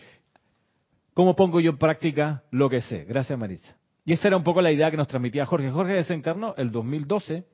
[1.15, 3.05] cómo pongo yo en práctica lo que sé.
[3.07, 3.77] Gracias Marisa.
[4.05, 5.71] Y esa era un poco la idea que nos transmitía Jorge.
[5.73, 7.45] Jorge desencarnó el 2012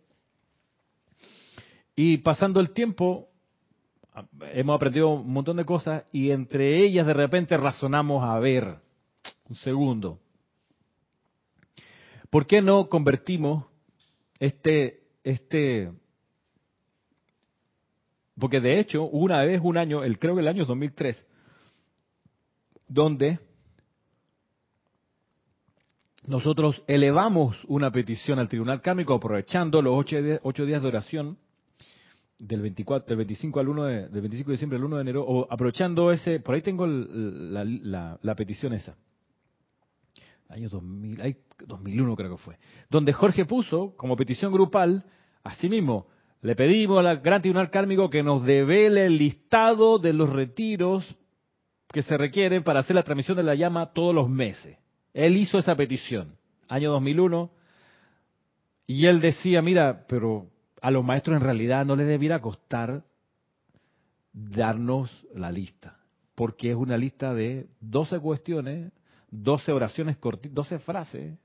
[1.97, 3.31] y pasando el tiempo,
[4.53, 8.77] hemos aprendido un montón de cosas y entre ellas de repente razonamos a ver,
[9.49, 10.21] un segundo,
[12.31, 13.65] ¿por qué no convertimos
[14.39, 15.93] este, este,
[18.39, 21.27] porque de hecho una vez, un año, el, creo que el año 2003,
[22.89, 23.41] donde
[26.27, 31.39] nosotros elevamos una petición al tribunal kármico aprovechando los ocho, ocho días de oración
[32.39, 35.25] del 24, del 25 al 1 de, del 25 de diciembre al 1 de enero,
[35.27, 38.97] o aprovechando ese, por ahí tengo la, la, la, petición esa,
[40.49, 42.59] año 2000, ay, 2001 creo que fue,
[42.91, 45.05] donde Jorge puso como petición grupal,
[45.43, 46.07] así mismo,
[46.43, 51.05] le pedimos al Gran Tribunal Kármico que nos devele el listado de los retiros
[51.89, 54.79] que se requieren para hacer la transmisión de la llama todos los meses.
[55.15, 56.37] Él hizo esa petición,
[56.69, 57.51] año 2001,
[58.87, 60.51] y él decía, mira, pero
[60.83, 63.03] a los maestros en realidad no les debiera costar
[64.33, 65.99] darnos la lista,
[66.35, 68.93] porque es una lista de 12 cuestiones,
[69.43, 71.39] 12 oraciones cortitas, 12 frases,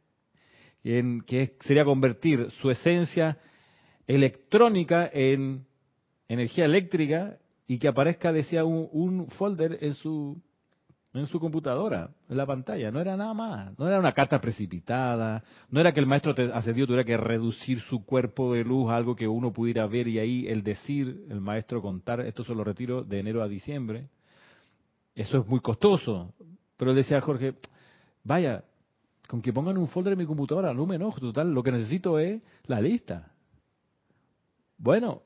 [0.83, 3.37] en que sería convertir su esencia
[4.07, 5.65] electrónica en
[6.27, 10.41] energía eléctrica y que aparezca, decía, un, un folder en su
[11.13, 12.89] en su computadora, en la pantalla.
[12.89, 13.77] No era nada más.
[13.77, 15.43] No era una carta precipitada.
[15.69, 19.15] No era que el maestro ascendido tuviera que reducir su cuerpo de luz a algo
[19.15, 23.07] que uno pudiera ver y ahí el decir, el maestro contar, estos son los retiros
[23.09, 24.07] de enero a diciembre.
[25.13, 26.33] Eso es muy costoso.
[26.77, 27.55] Pero decía Jorge,
[28.23, 28.63] vaya,
[29.27, 32.19] con que pongan un folder en mi computadora, no me enojo, total, lo que necesito
[32.19, 33.31] es la lista.
[34.77, 35.21] Bueno,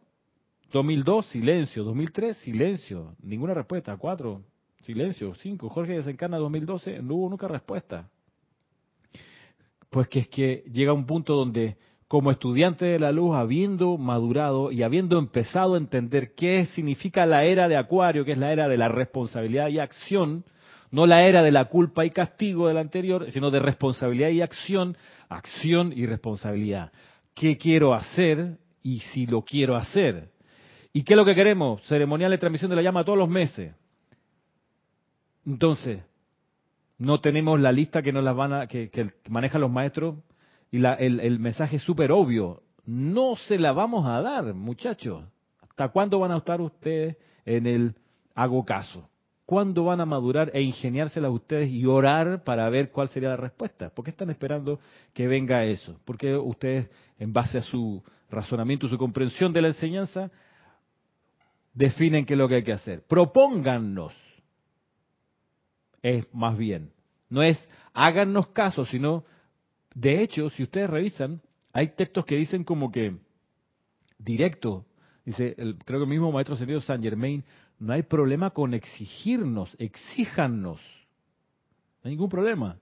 [0.71, 1.83] 2002, silencio.
[1.83, 3.15] 2003, silencio.
[3.21, 3.95] Ninguna respuesta.
[3.97, 4.43] Cuatro,
[4.85, 5.33] Silencio.
[5.35, 5.69] Cinco.
[5.69, 7.01] Jorge desencarna 2012.
[7.01, 8.07] No hubo nunca respuesta.
[9.89, 11.77] Pues que es que llega un punto donde,
[12.07, 17.45] como estudiante de la luz, habiendo madurado y habiendo empezado a entender qué significa la
[17.45, 20.43] era de Acuario, que es la era de la responsabilidad y acción,
[20.95, 24.41] no la era de la culpa y castigo de la anterior, sino de responsabilidad y
[24.41, 24.95] acción,
[25.27, 26.93] acción y responsabilidad.
[27.33, 30.29] ¿Qué quiero hacer y si lo quiero hacer?
[30.93, 31.81] ¿Y qué es lo que queremos?
[31.87, 33.75] Ceremonial de transmisión de la llama todos los meses.
[35.45, 36.01] Entonces,
[36.97, 38.89] no tenemos la lista que nos la van a, que,
[39.27, 40.15] manejan los maestros
[40.71, 42.63] y la, el, el mensaje es súper obvio.
[42.85, 45.25] No se la vamos a dar, muchachos.
[45.59, 47.95] ¿Hasta cuándo van a estar ustedes en el
[48.33, 49.09] hago caso?
[49.45, 53.89] ¿Cuándo van a madurar e ingeniárselas ustedes y orar para ver cuál sería la respuesta?
[53.89, 54.79] ¿Por qué están esperando
[55.13, 55.99] que venga eso?
[56.03, 60.31] Porque ustedes, en base a su razonamiento, su comprensión de la enseñanza,
[61.73, 63.03] definen qué es lo que hay que hacer?
[63.07, 64.13] Propóngannos
[66.01, 66.91] es más bien.
[67.29, 67.57] No es
[67.93, 69.25] háganos caso, sino,
[69.93, 71.41] de hecho, si ustedes revisan,
[71.73, 73.17] hay textos que dicen como que
[74.19, 74.85] directo,
[75.25, 77.43] dice, el, creo que el mismo maestro sentido San Germain,
[77.79, 80.79] no hay problema con exigirnos, exíjanos.
[82.03, 82.77] No hay ningún problema.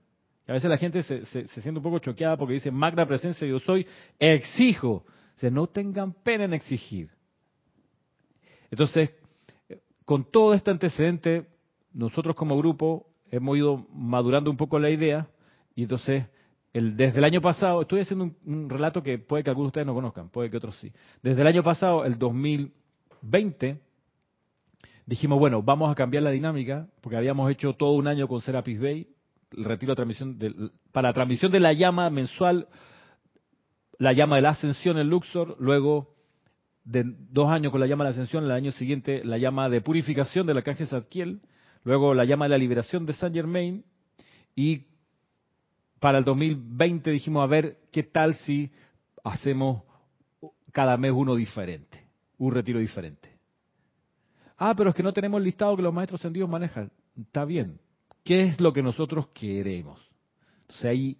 [0.46, 3.58] a veces la gente se, se, siente un poco choqueada porque dice, magna presencia yo
[3.58, 3.86] soy,
[4.18, 5.04] exijo.
[5.42, 7.10] O no tengan pena en exigir.
[8.70, 9.14] Entonces,
[10.04, 11.46] con todo este antecedente,
[11.92, 15.28] nosotros como grupo hemos ido madurando un poco la idea
[15.74, 16.24] y entonces
[16.72, 19.86] el, desde el año pasado, estoy haciendo un, relato que puede que algunos de ustedes
[19.86, 20.92] no conozcan, puede que otros sí.
[21.22, 23.80] Desde el año pasado, el 2020,
[25.06, 28.80] dijimos, bueno, vamos a cambiar la dinámica, porque habíamos hecho todo un año con Serapis
[28.80, 29.08] Bay,
[29.56, 30.38] el retiro de transmisión
[30.92, 32.68] para la transmisión de la llama mensual,
[33.98, 36.14] la llama de la ascensión en Luxor, luego
[36.84, 39.80] de dos años con la llama de la ascensión, el año siguiente la llama de
[39.80, 41.40] purificación del arcángel Zadkiel,
[41.84, 43.84] luego la llama de la liberación de Saint Germain,
[44.56, 44.82] y
[46.00, 48.70] para el 2020 dijimos, a ver, ¿qué tal si
[49.22, 49.82] hacemos
[50.72, 52.06] cada mes uno diferente,
[52.38, 53.33] un retiro diferente?
[54.56, 56.90] Ah, pero es que no tenemos listado que los maestros sentidos manejan.
[57.18, 57.78] Está bien.
[58.22, 60.00] ¿Qué es lo que nosotros queremos?
[60.62, 61.18] Entonces ahí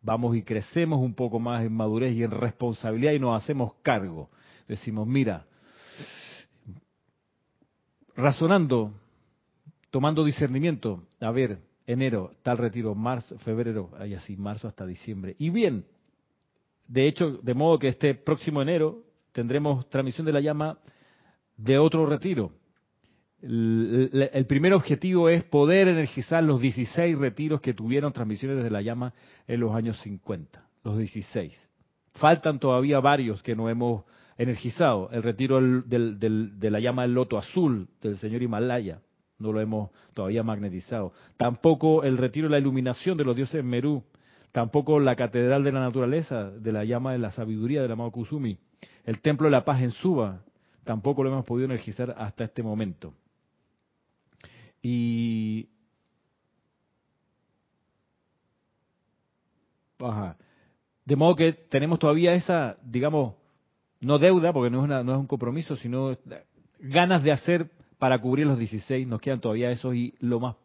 [0.00, 4.30] vamos y crecemos un poco más en madurez y en responsabilidad y nos hacemos cargo.
[4.66, 5.46] Decimos, mira,
[8.16, 8.92] razonando,
[9.90, 15.36] tomando discernimiento, a ver, enero, tal retiro, marzo, febrero, ahí así, marzo hasta diciembre.
[15.38, 15.86] Y bien,
[16.86, 20.78] de hecho, de modo que este próximo enero tendremos transmisión de la llama
[21.56, 22.52] de otro retiro.
[23.42, 29.12] El, primer objetivo es poder energizar los 16 retiros que tuvieron transmisiones desde la llama
[29.46, 31.52] en los años 50, los 16.
[32.14, 34.04] Faltan todavía varios que no hemos
[34.38, 35.10] energizado.
[35.10, 39.00] El retiro de la llama del loto azul del señor Himalaya,
[39.38, 41.12] no lo hemos todavía magnetizado.
[41.36, 44.04] Tampoco el retiro de la iluminación de los dioses Merú.
[44.52, 48.56] Tampoco la catedral de la naturaleza de la llama de la sabiduría del amado Kusumi.
[49.04, 50.42] El templo de la paz en Suba,
[50.84, 53.14] tampoco lo hemos podido energizar hasta este momento.
[54.82, 55.68] Y
[61.04, 63.34] De modo que tenemos todavía esa, digamos,
[64.00, 66.12] no deuda, porque no es, una, no es un compromiso, sino
[66.78, 69.06] ganas de hacer para cubrir los 16.
[69.06, 70.56] Nos quedan todavía esos y lo más,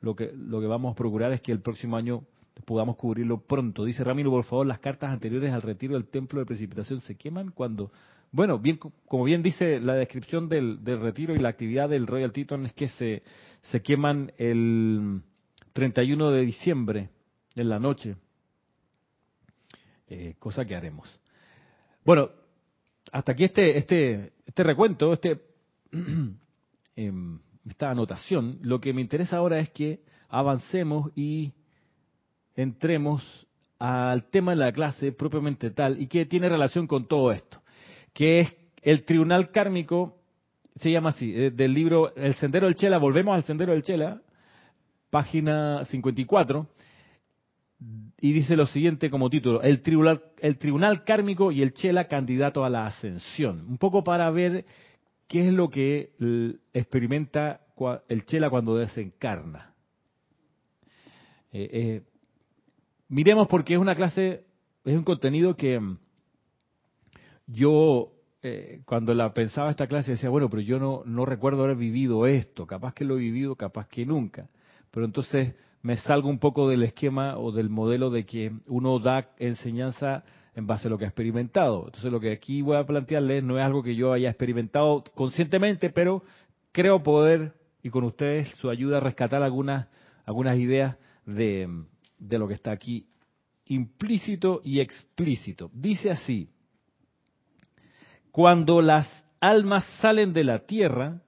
[0.00, 2.22] lo que, lo que vamos a procurar es que el próximo año
[2.64, 3.84] podamos cubrirlo pronto.
[3.84, 7.50] Dice Ramiro, por favor, las cartas anteriores al retiro del templo de precipitación se queman
[7.50, 7.90] cuando
[8.32, 12.66] bueno, bien, como bien dice la descripción del, retiro y la actividad del Royal Teton
[12.66, 13.22] es que se,
[13.62, 15.22] se queman el
[15.72, 17.10] 31 de diciembre
[17.56, 18.16] en la noche,
[20.08, 21.08] eh, cosa que haremos.
[22.04, 22.30] Bueno,
[23.10, 25.40] hasta aquí este, este, este recuento, este,
[26.96, 28.58] em, esta anotación.
[28.62, 31.52] Lo que me interesa ahora es que avancemos y
[32.54, 33.24] entremos
[33.80, 37.60] al tema de la clase propiamente tal y que tiene relación con todo esto
[38.12, 40.16] que es el tribunal kármico,
[40.76, 44.20] se llama así, eh, del libro El Sendero del Chela, volvemos al Sendero del Chela,
[45.10, 46.66] página 54,
[48.20, 52.64] y dice lo siguiente como título, el tribunal, el tribunal kármico y el Chela candidato
[52.64, 53.66] a la ascensión.
[53.68, 54.66] Un poco para ver
[55.26, 56.10] qué es lo que
[56.72, 57.60] experimenta
[58.08, 59.74] el Chela cuando desencarna.
[61.52, 62.02] Eh, eh,
[63.08, 64.44] miremos porque es una clase,
[64.84, 65.80] es un contenido que
[67.52, 71.76] yo eh, cuando la pensaba esta clase decía, bueno, pero yo no, no recuerdo haber
[71.76, 74.48] vivido esto, capaz que lo he vivido, capaz que nunca.
[74.90, 79.30] Pero entonces me salgo un poco del esquema o del modelo de que uno da
[79.38, 81.84] enseñanza en base a lo que ha experimentado.
[81.86, 85.90] Entonces lo que aquí voy a plantearles no es algo que yo haya experimentado conscientemente,
[85.90, 86.22] pero
[86.72, 89.88] creo poder, y con ustedes su ayuda, rescatar algunas,
[90.24, 91.68] algunas ideas de,
[92.18, 93.06] de lo que está aquí
[93.66, 95.70] implícito y explícito.
[95.72, 96.50] Dice así,
[98.32, 99.06] cuando las
[99.40, 101.22] almas salen de la tierra,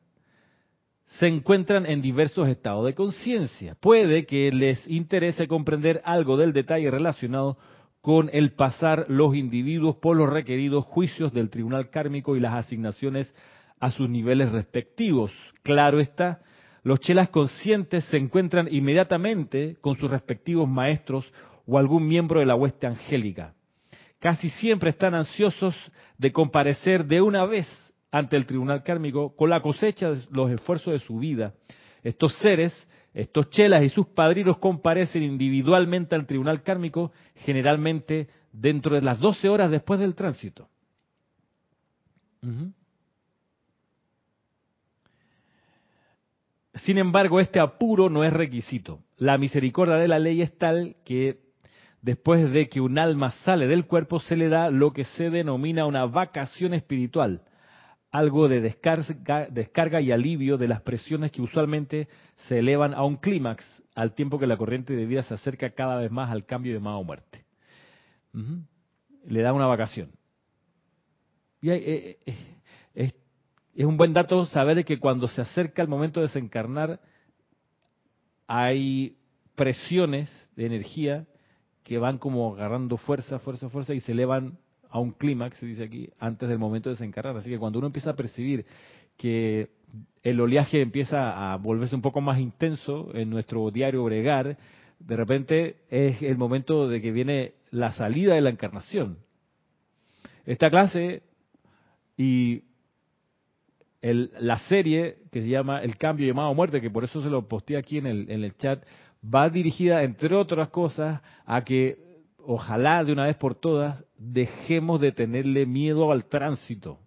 [1.07, 3.77] se encuentran en diversos estados de conciencia.
[3.81, 7.59] Puede que les interese comprender algo del detalle relacionado
[8.01, 13.35] con el pasar los individuos por los requeridos juicios del tribunal kármico y las asignaciones
[13.79, 15.33] a sus niveles respectivos.
[15.63, 16.41] Claro está,
[16.83, 21.31] los chelas conscientes se encuentran inmediatamente con sus respectivos maestros
[21.67, 23.55] o algún miembro de la hueste angélica
[24.23, 25.75] casi siempre están ansiosos
[26.17, 27.67] de comparecer de una vez
[28.13, 31.55] ante el tribunal kármico con la cosecha de los esfuerzos de su vida.
[32.05, 32.73] Estos seres,
[33.13, 39.49] estos chelas y sus padrinos comparecen individualmente al tribunal kármico, generalmente dentro de las 12
[39.49, 40.69] horas después del tránsito.
[46.75, 49.01] Sin embargo, este apuro no es requisito.
[49.17, 51.42] La misericordia de la ley es tal que
[52.03, 55.87] después de que un alma sale del cuerpo, se le da lo que se denomina
[55.87, 57.43] una vacación espiritual.
[58.11, 62.09] algo de descarga, y alivio de las presiones que usualmente
[62.47, 65.97] se elevan a un clímax al tiempo que la corriente de vida se acerca cada
[65.97, 67.47] vez más al cambio de más o muerte.
[69.25, 70.11] Le da una vacación.
[71.63, 72.35] Y eh, eh,
[72.95, 73.15] es,
[73.75, 77.01] es un buen dato saber que cuando se acerca el momento de desencarnar,
[78.47, 79.17] hay
[79.55, 81.27] presiones de energía
[81.83, 84.59] que van como agarrando fuerza, fuerza, fuerza y se elevan
[84.89, 87.37] a un clímax, se dice aquí, antes del momento de desencarnar.
[87.37, 88.67] Así que cuando uno empieza a percibir
[89.17, 89.71] que
[90.23, 94.57] el oleaje empieza a volverse un poco más intenso en nuestro diario bregar,
[94.99, 99.19] de repente es el momento de que viene la salida de la encarnación.
[100.45, 101.23] Esta clase
[102.17, 102.63] y
[104.03, 107.77] la serie que se llama El cambio llamado muerte, que por eso se lo posté
[107.77, 108.85] aquí en el, en el chat,
[109.23, 111.99] va dirigida, entre otras cosas, a que
[112.39, 116.99] ojalá de una vez por todas dejemos de tenerle miedo al tránsito,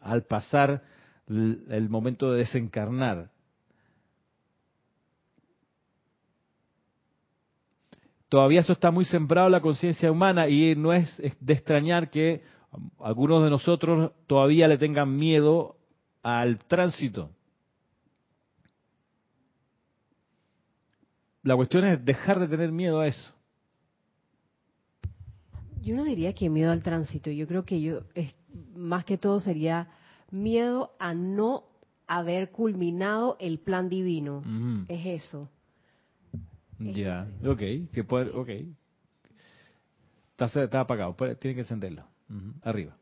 [0.00, 0.82] al pasar
[1.26, 3.30] el momento de desencarnar.
[8.28, 12.42] Todavía eso está muy sembrado en la conciencia humana y no es de extrañar que
[12.98, 15.76] algunos de nosotros todavía le tengan miedo
[16.22, 17.30] al tránsito.
[21.44, 23.32] La cuestión es dejar de tener miedo a eso.
[25.82, 28.34] Yo no diría que miedo al tránsito, yo creo que yo es,
[28.74, 29.88] más que todo sería
[30.30, 31.64] miedo a no
[32.06, 34.42] haber culminado el plan divino.
[34.88, 35.50] Es eso.
[36.78, 38.48] Ya, ok, que puede, ok.
[40.36, 42.04] Está, está apagado, tiene que encenderlo.
[42.62, 42.96] Arriba.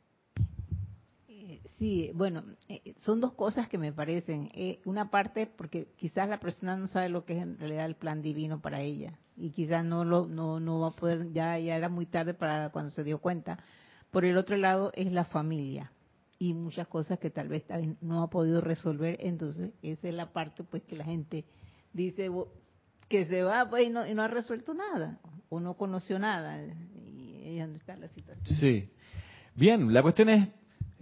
[1.83, 4.53] Sí, bueno, eh, son dos cosas que me parecen.
[4.55, 7.97] Eh, una parte, porque quizás la persona no sabe lo que es en realidad el
[7.97, 11.75] plan divino para ella y quizás no lo no, no va a poder, ya, ya
[11.75, 13.59] era muy tarde para cuando se dio cuenta.
[14.13, 15.91] Por el otro lado es la familia
[16.39, 17.65] y muchas cosas que tal vez
[18.01, 21.45] no ha podido resolver, entonces esa es la parte pues que la gente
[21.93, 22.31] dice
[23.09, 25.19] que se va pues, y, no, y ha resuelto nada
[25.49, 28.57] o no conoció nada y donde está la situación.
[28.57, 28.89] Sí.
[29.57, 30.49] Bien, la cuestión es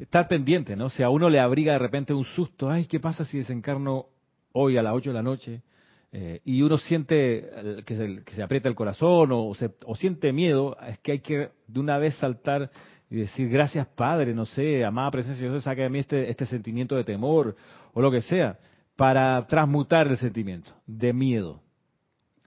[0.03, 0.89] estar pendiente, ¿no?
[0.91, 4.07] Si a uno le abriga de repente un susto, ay, ¿qué pasa si desencarno
[4.53, 5.63] hoy a las 8 de la noche?
[6.13, 9.53] Eh, y uno siente que se, que se, aprieta el corazón o,
[9.87, 12.71] o siente miedo, es que hay que de una vez saltar
[13.09, 16.97] y decir gracias Padre, no sé, amada presencia Dios, saque de mí este, este sentimiento
[16.97, 17.57] de temor
[17.93, 18.59] o lo que sea,
[18.97, 21.61] para transmutar el sentimiento de miedo.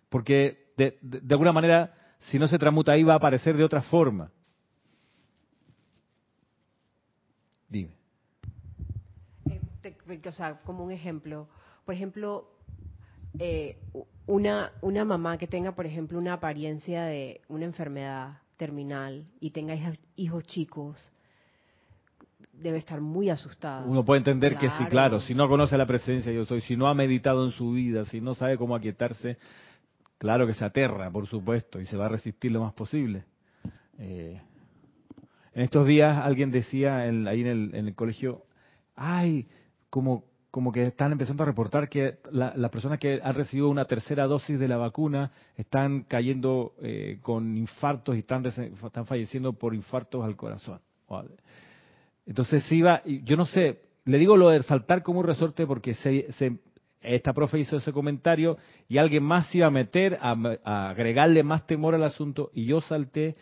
[0.09, 3.81] Porque de, de, alguna manera, si no se transmuta ahí, va a aparecer de otra
[3.81, 4.31] forma.
[7.73, 7.89] Dime.
[9.49, 11.47] Eh, o sea, como un ejemplo,
[11.85, 12.47] por ejemplo,
[13.39, 13.79] eh,
[14.27, 19.75] una, una mamá que tenga, por ejemplo, una apariencia de una enfermedad terminal y tenga
[20.15, 21.11] hijos, chicos,
[22.53, 23.83] debe estar muy asustada.
[23.87, 26.87] Uno puede entender que sí, claro, si no conoce la presencia yo soy, si no
[26.87, 29.39] ha meditado en su vida, si no sabe cómo aquietarse,
[30.19, 33.25] claro que se aterra, por supuesto, y se va a resistir lo más posible.
[33.97, 34.39] Eh,
[35.53, 38.43] en estos días alguien decía ahí en el, en el colegio,
[38.95, 39.47] ay,
[39.89, 44.27] como como que están empezando a reportar que las personas que han recibido una tercera
[44.27, 50.23] dosis de la vacuna están cayendo eh, con infartos y están, están falleciendo por infartos
[50.23, 50.79] al corazón.
[52.27, 56.27] Entonces iba, yo no sé, le digo lo de saltar como un resorte porque se,
[57.01, 61.65] esta profe hizo ese comentario y alguien más se iba a meter a, agregarle más
[61.65, 63.35] temor al asunto y yo salté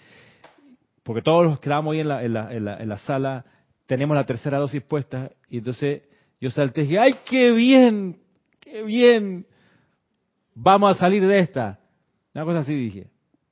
[1.03, 3.45] porque todos los que estábamos ahí en la, en la, en la, en la sala
[3.85, 6.03] tenemos la tercera dosis puesta y entonces
[6.39, 8.19] yo salté y dije, ¡ay, qué bien!
[8.59, 9.45] ¡Qué bien!
[10.55, 11.79] Vamos a salir de esta.
[12.33, 13.07] Una cosa así dije.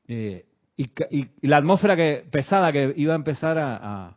[0.07, 0.45] Eh,
[0.75, 0.87] y,
[1.47, 4.15] la atmósfera que pesada que iba a empezar a,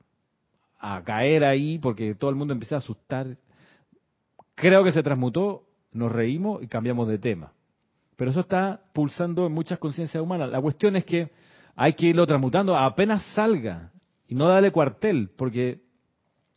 [0.79, 3.37] a, caer ahí porque todo el mundo empezó a asustar.
[4.55, 7.53] Creo que se transmutó, nos reímos y cambiamos de tema.
[8.17, 10.51] Pero eso está pulsando en muchas conciencias humanas.
[10.51, 11.31] La cuestión es que
[11.77, 13.91] hay que irlo transmutando apenas salga
[14.29, 15.81] y no darle cuartel, porque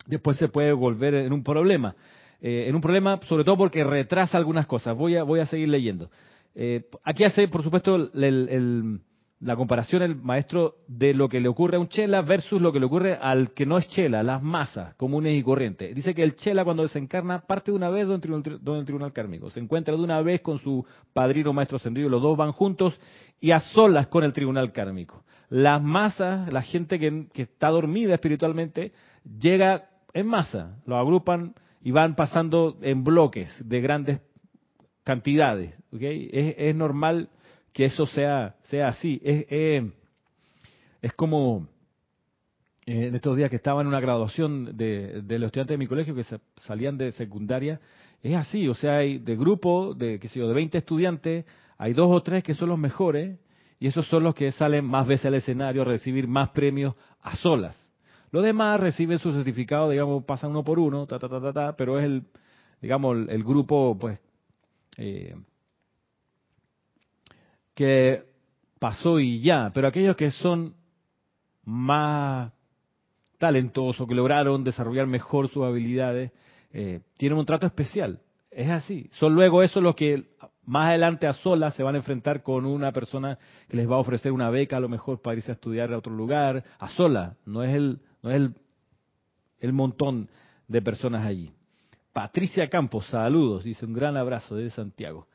[0.06, 1.96] después se puede volver en un problema.
[2.42, 4.96] Eh, en un problema sobre todo porque retrasa algunas cosas.
[4.96, 6.10] Voy a, voy a seguir leyendo.
[6.54, 8.10] Eh, aquí hace, por supuesto,
[9.40, 12.80] la comparación el maestro de lo que le ocurre a un chela versus lo que
[12.80, 15.94] le ocurre al que no es chela, las masas comunes y corrientes.
[15.94, 19.52] Dice que el chela cuando desencarna parte de una vez donde el tribunal kármico.
[19.52, 22.08] Se encuentra de una vez con su padrino maestro ascendido.
[22.08, 22.98] Los dos van juntos
[23.40, 25.24] y a solas con el tribunal kármico.
[25.50, 28.92] Las masas, la gente que, está dormida espiritualmente,
[29.40, 34.20] llega en masa, lo agrupan y van pasando en bloques de grandes
[35.04, 35.76] cantidades.
[35.92, 37.30] Es, normal
[37.74, 39.22] que eso sea, sea así.
[39.24, 39.46] Es,
[41.02, 41.68] es, como,
[42.86, 45.88] eh, en estos días que estaba en una graduación de, de los estudiantes de mi
[45.88, 46.24] colegio que
[46.62, 47.80] salían de secundaria,
[48.26, 51.46] es así, o sea, hay de grupo de, qué sé yo, de 20 estudiantes,
[51.78, 53.38] hay dos o tres que son los mejores
[53.80, 57.36] y esos son los que salen más veces al escenario a recibir más premios a
[57.36, 57.82] solas.
[58.32, 61.76] Los demás reciben su certificado, digamos, pasan uno por uno, ta, ta, ta, ta, ta
[61.76, 62.24] pero es el,
[62.82, 64.20] digamos, el, grupo, pues,
[64.98, 65.36] eh,
[67.74, 68.24] que
[68.80, 69.72] pasó y ya.
[69.74, 70.76] Pero aquellos que son
[71.64, 72.52] más
[73.38, 76.32] talentosos, que lograron desarrollar mejor sus habilidades,
[76.72, 78.20] eh, tienen un trato especial.
[78.52, 79.10] Es así.
[79.14, 80.26] Son luego eso los que
[80.66, 83.38] más adelante a solas se van a enfrentar con una persona
[83.68, 85.98] que les va a ofrecer una beca a lo mejor para irse a estudiar a
[85.98, 88.56] otro lugar, a sola, no es el, no es el,
[89.60, 90.30] el montón
[90.68, 91.52] de personas allí.
[92.14, 95.28] Patricia Campos, saludos, dice un gran abrazo desde Santiago.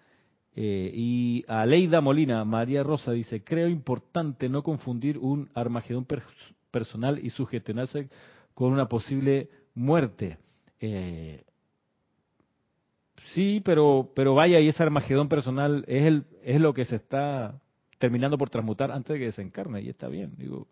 [0.57, 6.07] Eh, y a Leida Molina, María Rosa dice, creo importante no confundir un Armagedón
[6.71, 8.09] personal y sugestionarse
[8.55, 10.39] con una posible muerte.
[10.81, 11.45] Eh,
[13.35, 17.61] sí, pero, pero vaya, y ese Armagedón personal es, el, es lo que se está
[17.99, 20.67] terminando por transmutar antes de que desencarne, y está bien, digo,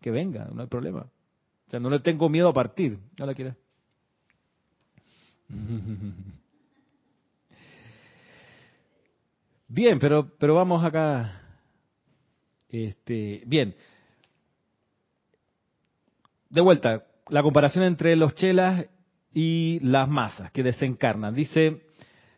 [0.00, 1.06] que venga, no hay problema.
[1.66, 3.56] O sea, no le tengo miedo a partir, no la quiera.
[9.68, 11.40] Bien, pero, pero vamos acá.
[12.68, 13.74] Este, bien.
[16.48, 18.86] De vuelta, la comparación entre los chelas
[19.32, 21.34] y las masas que desencarnan.
[21.34, 21.83] Dice,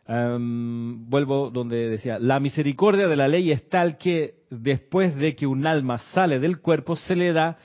[0.07, 5.47] em, vuelvo donde decía, la misericordia de la ley es tal que después de que
[5.47, 7.57] un alma sale del cuerpo se le da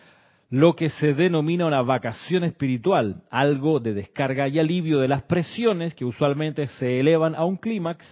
[0.51, 5.95] lo que se denomina una vacación espiritual, algo de descarga y alivio de las presiones
[5.95, 8.05] que usualmente se elevan a un clímax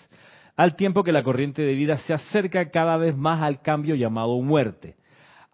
[0.56, 4.40] al tiempo que la corriente de vida se acerca cada vez más al cambio llamado
[4.40, 4.96] muerte.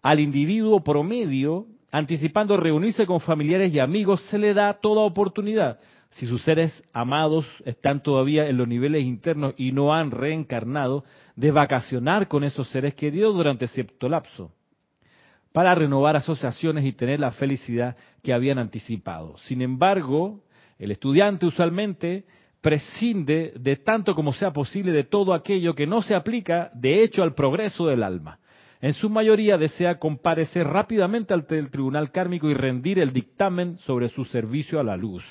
[0.01, 5.79] Al individuo promedio, anticipando reunirse con familiares y amigos, se le da toda oportunidad.
[6.11, 11.03] Si sus seres amados están todavía en los niveles internos y no han reencarnado,
[11.35, 14.51] de vacacionar con esos seres queridos durante cierto lapso
[15.57, 19.37] para renovar asociaciones y tener la felicidad que habían anticipado.
[19.39, 20.43] Sin embargo,
[20.77, 22.25] el estudiante usualmente
[22.61, 27.23] prescinde de tanto como sea posible de todo aquello que no se aplica de hecho
[27.23, 28.39] al progreso del alma.
[28.81, 34.09] En su mayoría desea comparecer rápidamente ante el tribunal kármico y rendir el dictamen sobre
[34.09, 35.23] su servicio a la luz.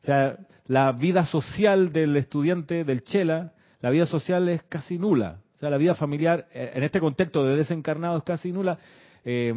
[0.00, 5.40] O sea, la vida social del estudiante del Chela, la vida social es casi nula.
[5.56, 8.78] O sea, la vida familiar, eh, en este contexto de desencarnados, casi nula.
[9.24, 9.52] Eh,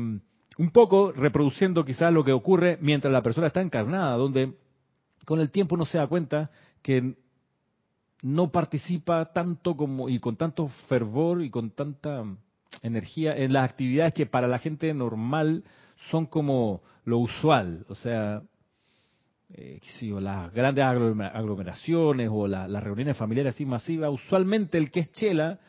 [0.57, 4.53] un poco reproduciendo quizás lo que ocurre mientras la persona está encarnada, donde
[5.25, 7.15] con el tiempo uno se da cuenta que
[8.21, 12.23] no participa tanto como y con tanto fervor y con tanta
[12.81, 15.63] energía en las actividades que para la gente normal
[16.09, 18.43] son como lo usual, o sea,
[19.53, 19.79] eh,
[20.19, 25.59] las grandes aglomeraciones o las reuniones familiares así masivas, usualmente el que es chela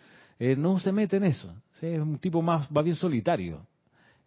[0.45, 1.55] eh, no se mete en eso.
[1.81, 3.65] Es un tipo más, va bien solitario.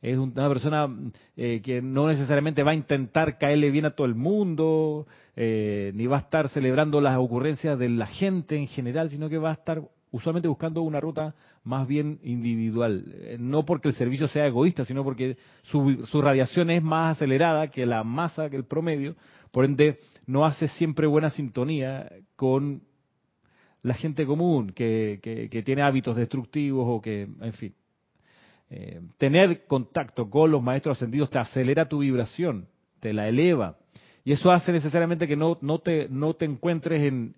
[0.01, 0.87] Es una persona
[1.35, 6.07] eh, que no necesariamente va a intentar caerle bien a todo el mundo, eh, ni
[6.07, 9.53] va a estar celebrando las ocurrencias de la gente en general, sino que va a
[9.53, 9.81] estar
[10.11, 11.35] usualmente buscando una ruta
[11.65, 13.03] más bien individual.
[13.39, 17.85] no porque el servicio sea egoísta, sino porque su, su radiación es más acelerada que
[17.85, 19.17] la masa, que el promedio,
[19.55, 22.81] por ende no hace siempre buena sintonía con
[23.83, 27.73] la gente común que, que, tiene hábitos destructivos o que, en fin.
[28.69, 32.67] Eh, tener contacto con los maestros ascendidos te acelera tu vibración,
[32.99, 33.77] te la eleva.
[34.25, 37.37] Y eso hace necesariamente que no, no, te, no te encuentres en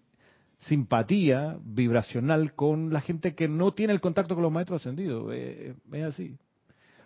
[0.61, 5.31] simpatía vibracional con la gente que no tiene el contacto con los maestros ascendidos.
[5.35, 6.35] Eh, es así.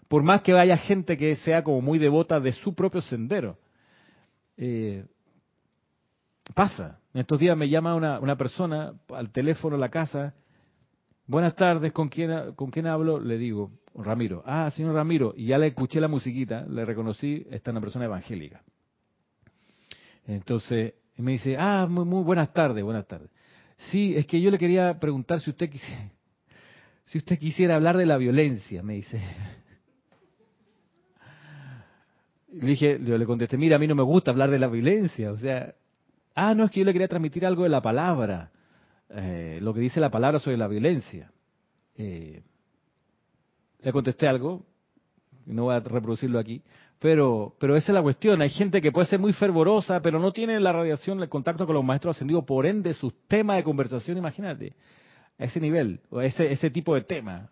[0.07, 3.57] Por más que haya gente que sea como muy devota de su propio sendero.
[4.63, 5.03] Eh,
[6.53, 6.99] pasa.
[7.15, 10.35] En estos días me llama una, una persona al teléfono a la casa.
[11.25, 13.19] Buenas tardes, ¿con quién, ¿con quién hablo?
[13.19, 14.43] Le digo, Ramiro.
[14.45, 15.33] Ah, señor Ramiro.
[15.35, 18.61] Y ya le escuché la musiquita, le reconocí, esta es una persona evangélica.
[20.27, 23.31] Entonces me dice, ah, muy, muy buenas tardes, buenas tardes.
[23.89, 25.71] Sí, es que yo le quería preguntar si usted
[27.05, 29.19] si usted quisiera hablar de la violencia, me dice.
[32.51, 35.37] Le dije, le contesté, mira, a mí no me gusta hablar de la violencia, o
[35.37, 35.73] sea,
[36.35, 38.51] Ah, no, es que yo le quería transmitir algo de la palabra,
[39.09, 41.31] eh, lo que dice la palabra sobre la violencia.
[41.97, 42.41] Eh,
[43.81, 44.65] le contesté algo,
[45.45, 46.61] no voy a reproducirlo aquí,
[46.99, 48.41] pero, pero esa es la cuestión.
[48.41, 51.75] Hay gente que puede ser muy fervorosa, pero no tiene la radiación, el contacto con
[51.75, 54.73] los maestros ascendidos, por ende, sus temas de conversación, imagínate,
[55.37, 57.49] a ese nivel, o a ese, ese tipo de tema.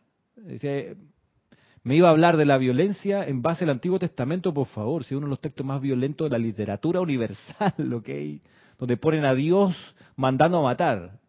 [1.83, 5.15] Me iba a hablar de la violencia en base al Antiguo Testamento, por favor, si
[5.15, 8.09] uno de los textos más violentos de la literatura universal, ¿ok?
[8.77, 9.75] Donde ponen a Dios
[10.15, 11.19] mandando a matar.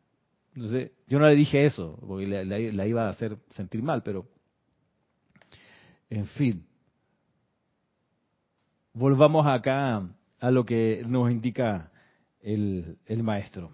[0.55, 4.27] Entonces, yo no le dije eso, porque la, iba a hacer sentir mal, pero,
[6.09, 6.67] en fin.
[8.93, 10.03] Volvamos acá
[10.41, 11.93] a lo que nos indica
[12.41, 13.73] el, el maestro.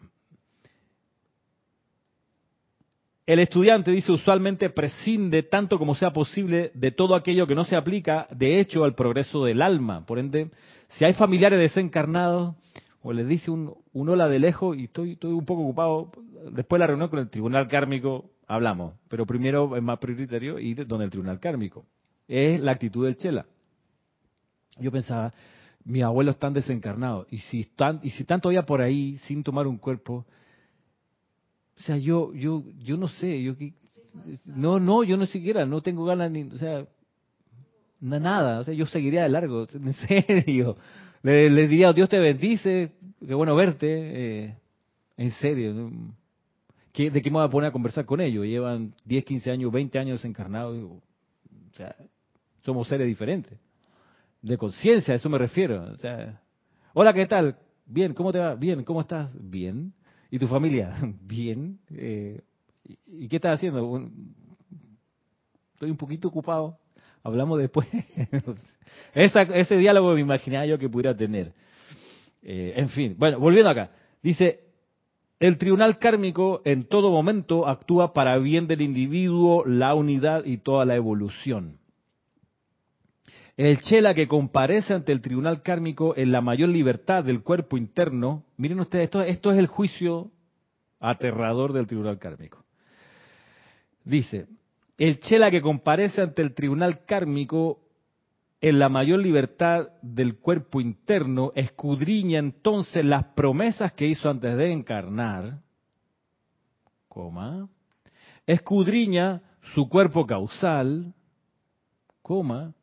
[3.27, 7.75] El estudiante, dice, usualmente prescinde tanto como sea posible de todo aquello que no se
[7.75, 10.07] aplica, de hecho, al progreso del alma.
[10.07, 10.53] Por ende,
[10.91, 12.55] si hay familiares desencarnados,
[13.03, 16.13] o les dice un, hola de lejos y estoy, estoy un poco ocupado,
[16.53, 20.87] después de la reunión con el tribunal kármico hablamos, pero primero es más prioritario ir
[20.87, 21.85] donde el tribunal kármico.
[22.29, 23.47] Es la actitud del Chela.
[24.79, 25.33] Yo pensaba,
[25.85, 29.67] mis abuelos están desencarnados, y si están, y si están todavía por ahí sin tomar
[29.67, 30.27] un cuerpo,
[31.79, 33.55] o sea, yo, yo, yo no sé, yo
[34.47, 36.87] no, no, yo no siquiera, no tengo ganas ni, o sea,
[38.01, 40.77] nada, o sea, yo seguiría de largo, en serio.
[41.23, 42.93] Le, diría, Dios te bendice,
[43.25, 44.55] qué bueno verte, eh,
[45.17, 45.91] en serio.
[46.95, 48.47] ¿De qué me voy a poner a conversar con ellos?
[48.47, 51.03] Llevan 10, 15 años, 20 años encarnados, o
[51.75, 51.95] sea,
[52.65, 53.59] somos seres diferentes.
[54.41, 55.85] De conciencia, a eso me refiero.
[55.93, 56.41] O sea,
[56.95, 57.57] hola, ¿qué tal?
[57.85, 58.55] Bien, ¿cómo te va?
[58.55, 59.37] Bien, ¿cómo estás?
[59.39, 59.93] Bien.
[60.31, 60.95] ¿Y tu familia?
[61.23, 61.79] Bien.
[61.91, 62.41] Eh,
[63.07, 64.09] ¿Y qué estás haciendo?
[65.75, 66.79] Estoy un poquito ocupado.
[67.23, 67.89] Hablamos después.
[69.15, 71.53] ese diálogo me imaginaba yo que pudiera tener.
[72.43, 73.91] Eh, en fin, bueno, volviendo acá.
[74.23, 74.61] Dice,
[75.41, 80.85] el tribunal kármico en todo momento actúa para bien del individuo, la unidad y toda
[80.85, 81.79] la evolución.
[83.57, 88.45] El chela que comparece ante el tribunal kármico en la mayor libertad del cuerpo interno,
[88.59, 90.31] miren ustedes, esto, es el juicio
[91.01, 92.65] aterrador del tribunal kármico.
[94.05, 94.47] Dice,
[94.99, 97.81] el chela que comparece ante el tribunal kármico
[98.61, 104.71] en la mayor libertad del cuerpo interno, escudriña entonces las promesas que hizo antes de
[104.71, 105.61] encarnar,
[107.09, 107.69] coma,
[108.47, 109.41] escudriña
[109.75, 111.15] su cuerpo causal,
[112.23, 112.76] coma,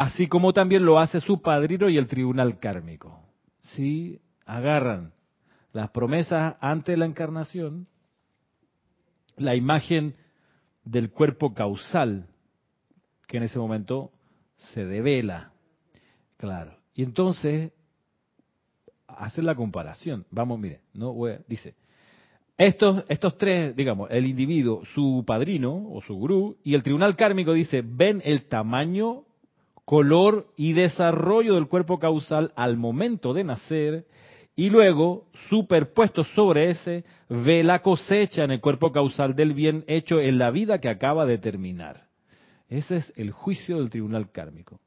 [0.00, 3.20] así como también lo hace su padrino y el tribunal kármico.
[3.74, 5.12] Si agarran
[5.74, 7.86] las promesas antes de la encarnación,
[9.36, 10.16] la imagen
[10.84, 12.28] del cuerpo causal,
[13.26, 14.10] que en ese momento
[14.72, 15.52] se devela.
[16.38, 16.78] Claro.
[16.94, 17.70] Y entonces,
[19.06, 20.24] hacer la comparación.
[20.30, 21.14] Vamos, mire, no
[21.46, 21.74] dice,
[22.56, 27.52] estos, estos tres, digamos, el individuo, su padrino o su gurú, y el tribunal kármico
[27.52, 29.26] dice, ven el tamaño
[29.84, 34.06] color y desarrollo del cuerpo causal al momento de nacer
[34.56, 40.20] y luego, superpuesto sobre ese, ve la cosecha en el cuerpo causal del bien hecho
[40.20, 42.08] en la vida que acaba de terminar.
[42.68, 44.78] Ese es el juicio del tribunal kármico.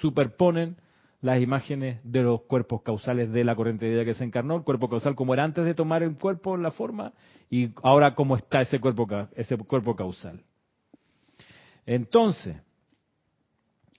[0.00, 0.76] Superponen
[1.20, 4.62] las imágenes de los cuerpos causales de la corriente de vida que se encarnó, el
[4.62, 7.12] cuerpo causal como era antes de tomar el cuerpo, la forma,
[7.50, 10.42] y ahora cómo está ese cuerpo, ese cuerpo causal.
[11.86, 12.56] Entonces,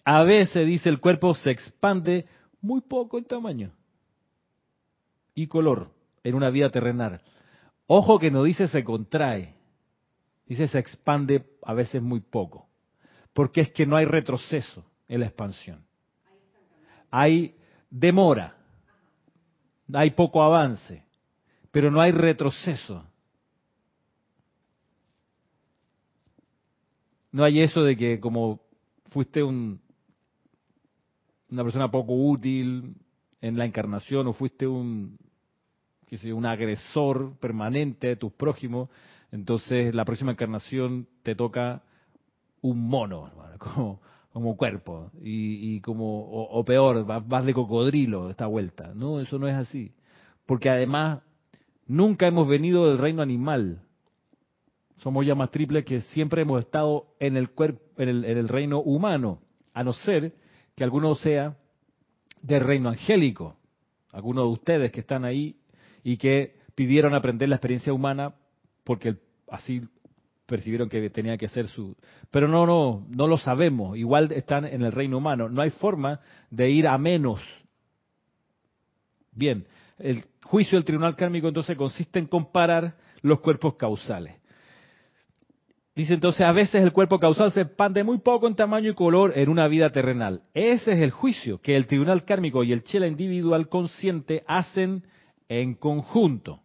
[0.06, 2.28] a veces, dice, el cuerpo se expande
[2.62, 3.74] muy poco en tamaño
[5.34, 5.92] y color
[6.24, 7.22] en una vida terrenal.
[7.88, 9.56] Ojo que no dice se contrae,
[10.46, 12.70] dice se expande a veces muy poco,
[13.34, 15.84] porque es que no hay retroceso en la expansión.
[17.10, 17.56] Hay
[17.90, 18.56] demora,
[19.92, 21.04] hay poco avance,
[21.72, 23.04] pero no hay retroceso.
[27.32, 28.62] No hay eso de que como
[29.10, 29.82] fuiste un,
[31.56, 32.96] una persona poco útil
[33.40, 35.18] en la encarnación o fuiste un,
[36.34, 38.90] un agresor permanente de tus prójimos,
[39.32, 41.82] entonces la próxima encarnación te toca
[42.62, 44.02] un mono, como,
[44.34, 48.92] como cuerpo, y, como, o, peor, vas, de cocodrilo esta vuelta.
[48.94, 49.94] No, eso no es así.
[50.46, 51.22] Porque además,
[51.88, 53.82] nunca hemos venido del reino animal.
[54.98, 58.82] Somos llamas triples que siempre hemos estado en el, cuerpo, en el, en el reino
[58.82, 59.40] humano,
[59.74, 60.34] a no ser
[60.76, 61.58] que alguno sea
[62.42, 63.58] del reino angélico,
[64.12, 65.56] alguno de ustedes que están ahí
[66.04, 68.36] y que pidieron aprender la experiencia humana
[68.84, 69.16] porque
[69.50, 69.82] así
[70.46, 71.96] percibieron que tenía que ser su...
[72.30, 76.20] Pero no, no, no lo sabemos, igual están en el reino humano, no hay forma
[76.52, 77.42] de ir a menos.
[79.32, 79.66] Bien,
[79.98, 84.36] el juicio del tribunal kármico entonces consiste en comparar los cuerpos causales.
[85.96, 89.32] Dice entonces, a veces el cuerpo causal se expande muy poco en tamaño y color
[89.38, 90.42] en una vida terrenal.
[90.54, 95.04] Ese es el juicio que el tribunal kármico y el chela individual consciente hacen
[95.48, 96.60] en conjunto.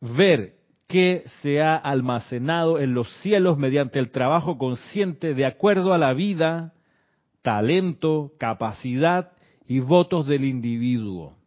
[0.00, 0.54] Ver
[0.86, 6.14] que se ha almacenado en los cielos mediante el trabajo consciente de acuerdo a la
[6.14, 6.72] vida,
[7.42, 9.32] talento, capacidad
[9.66, 11.37] y votos del individuo.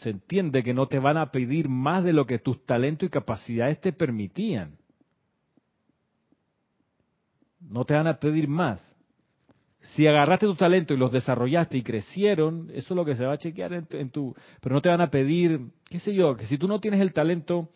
[0.00, 3.10] Se entiende que no te van a pedir más de lo que tus talentos y
[3.10, 4.78] capacidades te permitían.
[7.60, 8.82] No te van a pedir más.
[9.94, 13.34] Si agarraste tu talento y los desarrollaste y crecieron, eso es lo que se va
[13.34, 16.56] a chequear en tu, Pero no te van a pedir, qué sé yo, que si
[16.56, 17.68] tú no tienes el talento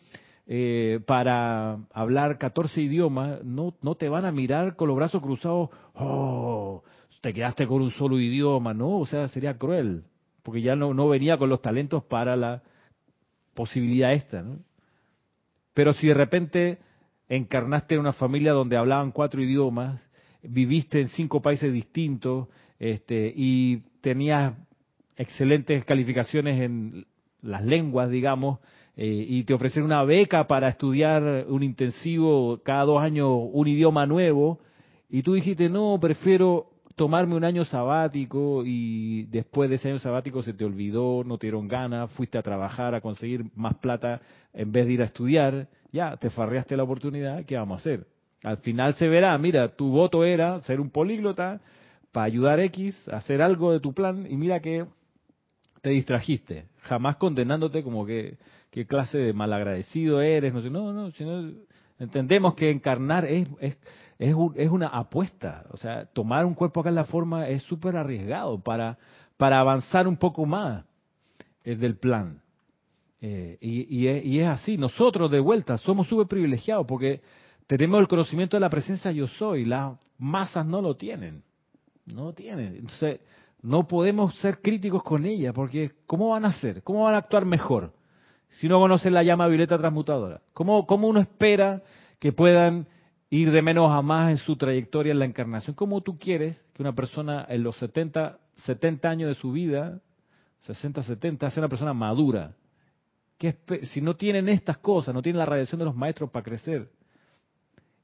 [0.47, 5.69] eh, para hablar 14 idiomas, no, no te van a mirar con los brazos cruzados,
[5.93, 6.83] oh,
[7.21, 8.99] te quedaste con un solo idioma, ¿no?
[8.99, 10.03] O sea, sería cruel,
[10.45, 12.61] porque ya no, no venía con los talentos para la
[13.55, 14.59] posibilidad esta, ¿no?
[15.73, 16.77] Pero si de repente
[17.27, 19.99] encarnaste en una familia donde hablaban cuatro idiomas,
[20.43, 24.53] viviste en cinco países distintos este, y tenías
[25.17, 27.07] excelentes calificaciones en
[27.41, 28.59] las lenguas, digamos,
[28.95, 34.05] eh, y te ofrecieron una beca para estudiar un intensivo cada dos años un idioma
[34.05, 34.59] nuevo,
[35.09, 40.41] y tú dijiste, no, prefiero tomarme un año sabático y después de ese año sabático
[40.41, 44.21] se te olvidó, no te dieron ganas, fuiste a trabajar, a conseguir más plata
[44.53, 48.07] en vez de ir a estudiar, ya, te farreaste la oportunidad, ¿qué vamos a hacer?
[48.43, 51.61] Al final se verá, mira, tu voto era ser un políglota
[52.11, 54.85] para ayudar a X hacer algo de tu plan y mira que
[55.81, 58.37] te distrajiste, jamás condenándote como que
[58.71, 61.51] qué clase de malagradecido eres, no sé, no, no, sino
[61.99, 63.77] entendemos que encarnar es, es,
[64.17, 67.97] es, es una apuesta, o sea, tomar un cuerpo acá en la forma es súper
[67.97, 68.97] arriesgado para,
[69.37, 70.85] para avanzar un poco más
[71.63, 72.41] eh, del plan.
[73.21, 77.21] Eh, y, y, es, y, es, así, nosotros de vuelta somos súper privilegiados porque
[77.67, 81.43] tenemos el conocimiento de la presencia yo soy, las masas no lo tienen,
[82.05, 82.75] no lo tienen.
[82.75, 83.19] Entonces,
[83.61, 86.83] no podemos ser críticos con ella, porque ¿cómo van a ser?
[86.83, 87.93] ¿Cómo van a actuar mejor
[88.59, 90.41] si no conocen la llama violeta transmutadora?
[90.53, 91.81] ¿Cómo, cómo uno espera
[92.19, 92.87] que puedan
[93.29, 95.75] ir de menos a más en su trayectoria en la encarnación?
[95.75, 99.99] ¿Cómo tú quieres que una persona en los 70, 70 años de su vida,
[100.61, 102.55] 60, 70, sea una persona madura?
[103.37, 106.89] Que si no tienen estas cosas, no tienen la radiación de los maestros para crecer,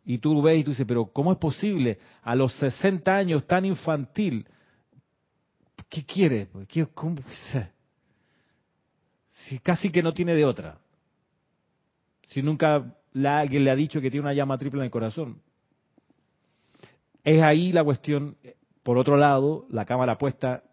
[0.03, 3.65] y tú ves y tú dices, pero ¿cómo es posible a los 60 años tan
[3.65, 4.47] infantil?
[5.89, 6.47] ¿Qué quiere?
[6.67, 7.17] ¿Qué, cómo?
[9.32, 10.80] Si casi que no tiene de otra.
[12.28, 15.41] Si nunca alguien le ha dicho que tiene una llama triple en el corazón.
[17.24, 18.36] Es ahí la cuestión.
[18.84, 20.64] Por otro lado, la cámara puesta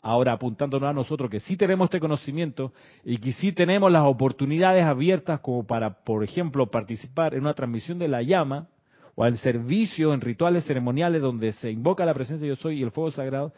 [0.00, 2.72] ahora apuntándonos a nosotros que sí tenemos este conocimiento
[3.04, 7.98] y que sí tenemos las oportunidades abiertas como para, por ejemplo, participar en una transmisión
[7.98, 8.68] de la llama
[9.14, 12.82] o al servicio en rituales ceremoniales donde se invoca la presencia de yo soy y
[12.84, 13.52] el fuego sagrado,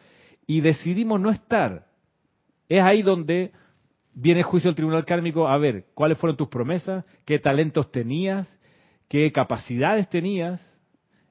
[0.46, 1.86] y decidimos no estar.
[2.68, 3.52] Es ahí donde
[4.14, 8.48] viene el juicio del tribunal kármico a ver cuáles fueron tus promesas, qué talentos tenías,
[9.08, 10.60] qué capacidades tenías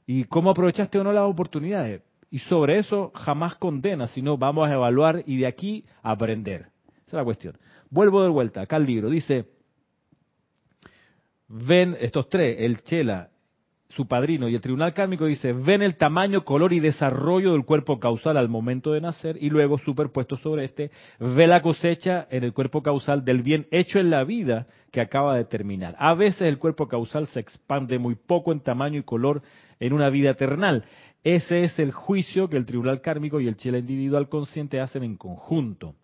[0.05, 2.01] y cómo aprovechaste o no las oportunidades.
[2.31, 6.67] Y sobre eso jamás condena, sino vamos a evaluar y de aquí aprender.
[6.87, 7.57] Esa es la cuestión.
[7.89, 9.09] Vuelvo de vuelta, acá el libro.
[9.09, 9.45] Dice,
[11.47, 13.31] ven estos tres, el Chela,
[13.89, 17.99] su padrino y el tribunal kármico dice, ven el tamaño, color y desarrollo del cuerpo
[17.99, 22.53] causal al momento de nacer y luego superpuesto sobre este, ve la cosecha en el
[22.53, 25.95] cuerpo causal del bien hecho en la vida que acaba de terminar.
[25.97, 29.41] A veces el cuerpo causal se expande muy poco en tamaño y color
[29.79, 30.85] en una vida eternal.
[31.23, 35.17] Ese es el juicio que el tribunal kármico y el chela individual consciente hacen en
[35.17, 35.95] conjunto.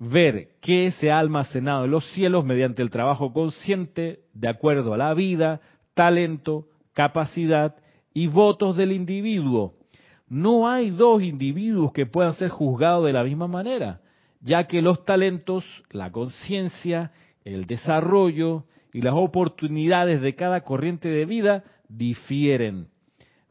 [0.00, 4.96] Ver qué se ha almacenado en los cielos mediante el trabajo consciente de acuerdo a
[4.96, 5.60] la vida,
[5.94, 7.76] talento, capacidad
[8.14, 9.74] y votos del individuo.
[10.28, 14.00] No hay dos individuos que puedan ser juzgados de la misma manera,
[14.40, 17.12] ya que los talentos, la conciencia,
[17.44, 22.88] el desarrollo y las oportunidades de cada corriente de vida difieren.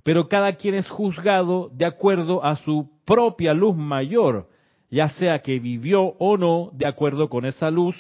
[0.04, 4.50] Pero cada quien es juzgado de acuerdo a su propia luz mayor,
[4.90, 7.96] ya sea que vivió o no de acuerdo con esa luz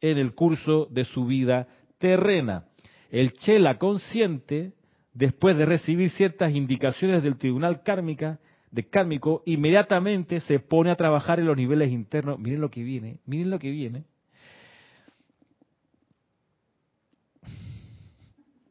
[0.00, 1.68] en el curso de su vida
[1.98, 2.64] terrena.
[3.10, 4.72] El chela consciente
[5.14, 8.38] después de recibir ciertas indicaciones del tribunal kármica,
[8.70, 12.38] de kármico, inmediatamente se pone a trabajar en los niveles internos.
[12.38, 14.04] Miren lo que viene, miren lo que viene.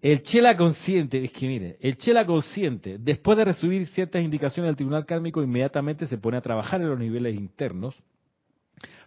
[0.02, 4.76] El chela consciente, es que mire, el chela consciente, después de recibir ciertas indicaciones del
[4.76, 7.96] tribunal kármico, inmediatamente se pone a trabajar en los niveles internos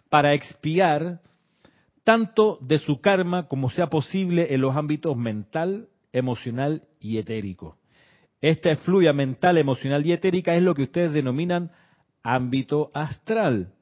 [0.09, 1.19] para expiar
[2.05, 7.77] tanto de su karma como sea posible en los ámbitos mental, emocional y etérico.
[8.41, 11.71] Esta fluya mental, emocional y etérica es lo que ustedes denominan
[12.23, 13.73] ámbito astral.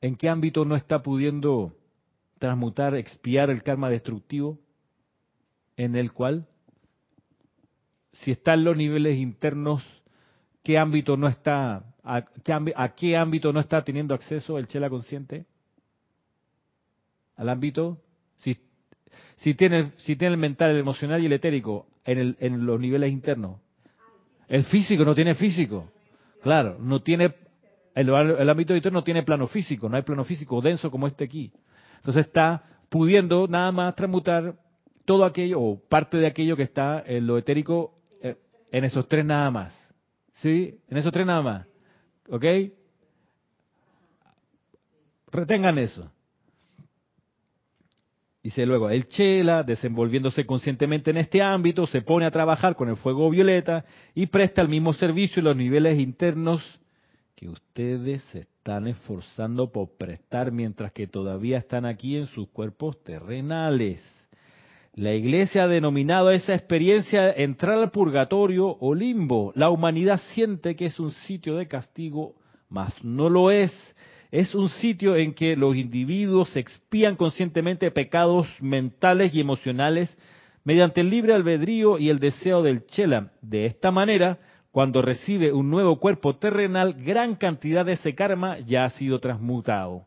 [0.00, 1.74] ¿En qué ámbito no está pudiendo
[2.38, 4.58] transmutar, expiar el karma destructivo
[5.76, 6.46] en el cual,
[8.12, 9.82] si está en los niveles internos,
[10.62, 15.46] ¿qué ámbito no está, a qué, ámbito no está teniendo acceso el chela consciente?
[17.36, 18.02] Al ámbito,
[19.36, 22.80] si, tiene, si tiene el mental, el emocional y el etérico en, el, en los
[22.80, 23.60] niveles internos.
[24.48, 25.90] El físico no tiene físico.
[26.42, 27.34] Claro, no tiene
[27.94, 31.24] el, el ámbito interno no tiene plano físico, no hay plano físico denso como este
[31.24, 31.52] aquí.
[31.96, 34.54] Entonces está pudiendo nada más transmutar
[35.04, 38.36] todo aquello o parte de aquello que está en lo etérico eh,
[38.72, 39.78] en esos tres nada más.
[40.34, 40.80] ¿Sí?
[40.88, 41.66] En esos tres nada más.
[42.28, 42.44] ¿Ok?
[45.30, 46.10] Retengan eso.
[48.44, 52.96] Dice luego, el Chela, desenvolviéndose conscientemente en este ámbito, se pone a trabajar con el
[52.96, 56.62] fuego violeta y presta el mismo servicio en los niveles internos
[57.34, 63.02] que ustedes se están esforzando por prestar mientras que todavía están aquí en sus cuerpos
[63.02, 64.04] terrenales.
[64.92, 69.52] La iglesia ha denominado a esa experiencia entrar al purgatorio o limbo.
[69.54, 72.34] La humanidad siente que es un sitio de castigo,
[72.68, 73.72] mas no lo es.
[74.30, 80.16] Es un sitio en que los individuos expían conscientemente pecados mentales y emocionales
[80.64, 83.32] mediante el libre albedrío y el deseo del chela.
[83.42, 84.38] De esta manera,
[84.70, 90.06] cuando recibe un nuevo cuerpo terrenal, gran cantidad de ese karma ya ha sido transmutado.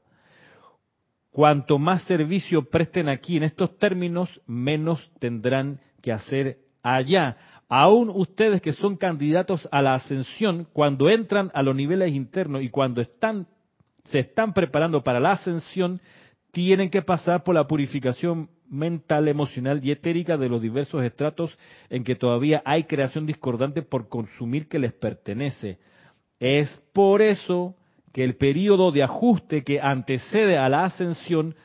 [1.32, 7.38] Cuanto más servicio presten aquí en estos términos, menos tendrán que hacer allá.
[7.70, 12.70] Aún ustedes que son candidatos a la ascensión, cuando entran a los niveles internos y
[12.70, 13.48] cuando están,
[14.08, 16.02] se están preparando para la ascensión,
[16.52, 21.58] tienen que pasar por la purificación mental, emocional y etérica de los diversos estratos
[21.90, 25.80] en que todavía hay creación discordante por consumir que les pertenece.
[26.40, 27.76] Es por eso
[28.14, 31.56] que el periodo de ajuste que antecede a la ascensión,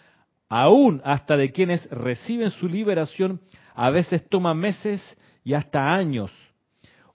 [0.48, 3.40] aún hasta de quienes reciben su liberación,
[3.74, 5.02] a veces toma meses
[5.44, 6.30] y hasta años.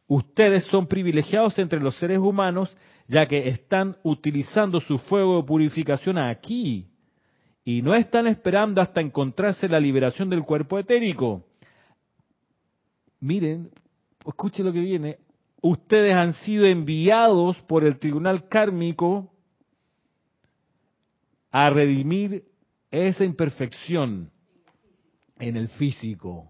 [0.07, 2.75] Ustedes son privilegiados entre los seres humanos,
[3.07, 6.87] ya que están utilizando su fuego de purificación aquí,
[7.63, 11.45] y no están esperando hasta encontrarse la liberación del cuerpo etérico.
[13.19, 13.71] Miren,
[14.25, 15.17] escuchen lo que viene.
[15.61, 19.33] Ustedes han sido enviados por el tribunal kármico
[21.51, 22.45] a redimir
[22.89, 24.31] esa imperfección
[25.37, 26.49] en el físico.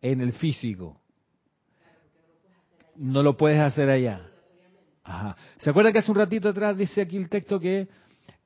[0.00, 1.00] En el físico.
[2.94, 4.30] No lo puedes hacer allá.
[5.06, 5.36] Ajá.
[5.58, 7.88] ¿Se acuerdan que hace un ratito atrás dice aquí el texto que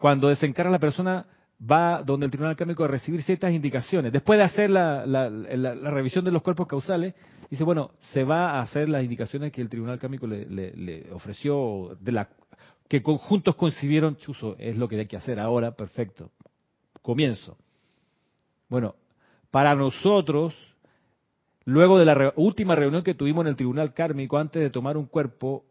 [0.01, 1.27] cuando desencarna la persona,
[1.61, 4.13] va donde el tribunal kármico a recibir ciertas indicaciones.
[4.13, 5.05] Después de hacer la,
[5.91, 7.15] revisión de los cuerpos causales,
[7.51, 12.13] dice, bueno, se va a hacer las indicaciones que el tribunal kármico le, ofreció, de
[12.13, 12.29] la
[12.89, 16.31] que conjuntos concibieron, chuzo, es lo que hay que hacer ahora, perfecto.
[17.03, 17.57] Comienzo.
[18.69, 18.97] Bueno,
[19.51, 20.55] para nosotros,
[21.65, 25.07] luego de la última reunión que tuvimos en el tribunal kármico, antes de tomar un
[25.07, 25.65] cuerpo,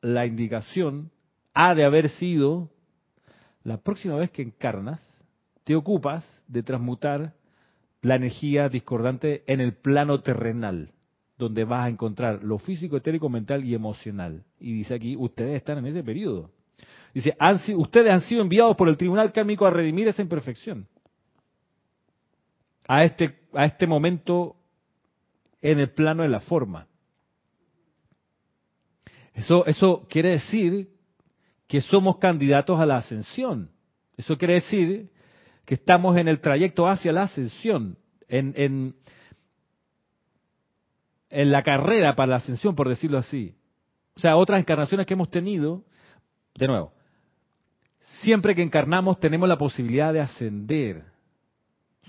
[0.00, 1.10] la indicación
[1.54, 2.70] ha de haber sido
[3.64, 5.00] la próxima vez que encarnas,
[5.64, 7.34] te ocupas de transmutar
[8.00, 10.92] la energía discordante en el plano terrenal,
[11.36, 14.44] donde vas a encontrar lo físico, etérico, mental y emocional.
[14.58, 16.50] Y dice aquí, ustedes están en ese periodo.
[17.12, 17.36] Dice,
[17.76, 20.86] ustedes han sido enviados por el tribunal kármico a redimir esa imperfección.
[22.86, 24.56] A este, a este momento
[25.60, 26.86] en el plano de la forma.
[29.38, 30.88] Eso, eso quiere decir
[31.68, 33.70] que somos candidatos a la ascensión.
[34.16, 35.10] Eso quiere decir
[35.64, 38.96] que estamos en el trayecto hacia la ascensión, en, en,
[41.30, 43.54] en la carrera para la ascensión, por decirlo así.
[44.16, 45.84] O sea, otras encarnaciones que hemos tenido,
[46.56, 46.92] de nuevo,
[48.22, 51.04] siempre que encarnamos tenemos la posibilidad de ascender.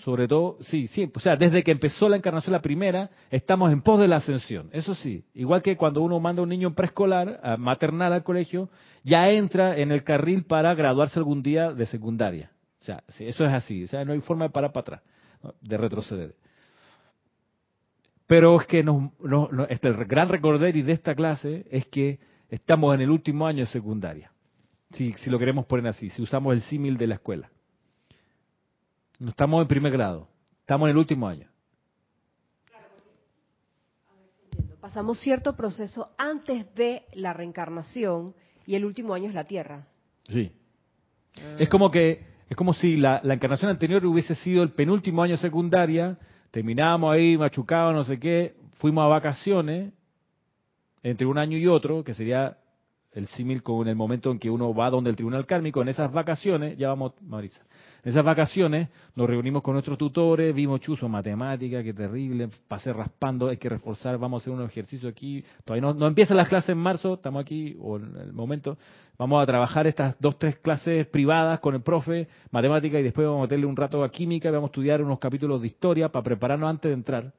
[0.03, 3.81] Sobre todo, sí, sí, o sea, desde que empezó la encarnación la primera, estamos en
[3.81, 4.69] pos de la ascensión.
[4.71, 8.69] Eso sí, igual que cuando uno manda a un niño en preescolar, maternal al colegio,
[9.03, 12.51] ya entra en el carril para graduarse algún día de secundaria.
[12.81, 15.01] O sea, eso es así, o sea, no hay forma de parar para atrás,
[15.61, 16.35] de retroceder.
[18.25, 18.85] Pero es que
[19.69, 22.19] este, el gran y de esta clase es que
[22.49, 24.31] estamos en el último año de secundaria,
[24.91, 27.49] si, si lo queremos poner así, si usamos el símil de la escuela.
[29.19, 30.27] No estamos en primer grado,
[30.61, 31.47] estamos en el último año.
[34.79, 38.33] Pasamos cierto proceso antes de la reencarnación
[38.65, 39.85] y el último año es la Tierra.
[40.29, 40.51] Sí.
[41.37, 41.57] Ah.
[41.59, 46.17] Es como que es como si la, encarnación anterior hubiese sido el penúltimo año secundaria,
[46.49, 49.93] terminábamos ahí machucados, no sé qué, fuimos a vacaciones
[51.03, 52.57] entre un año y otro, que sería
[53.11, 56.11] el símil con el momento en que uno va donde el tribunal kármico, en esas
[56.11, 57.61] vacaciones, ya vamos, Marisa,
[58.03, 63.49] en esas vacaciones nos reunimos con nuestros tutores, vimos chuzo, matemática, qué terrible, pasé raspando,
[63.49, 66.69] hay que reforzar, vamos a hacer un ejercicio aquí, todavía no, no empiezan las clases
[66.69, 68.77] en marzo, estamos aquí, o en el momento,
[69.17, 73.39] vamos a trabajar estas dos, tres clases privadas con el profe, matemática, y después vamos
[73.39, 76.69] a meterle un rato a química, vamos a estudiar unos capítulos de historia para prepararnos
[76.69, 77.33] antes de entrar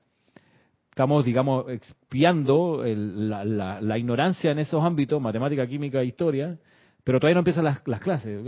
[0.90, 6.58] estamos, digamos, expiando la, ignorancia en esos ámbitos, matemática, química, historia,
[7.04, 8.42] pero todavía no empiezan las, clases.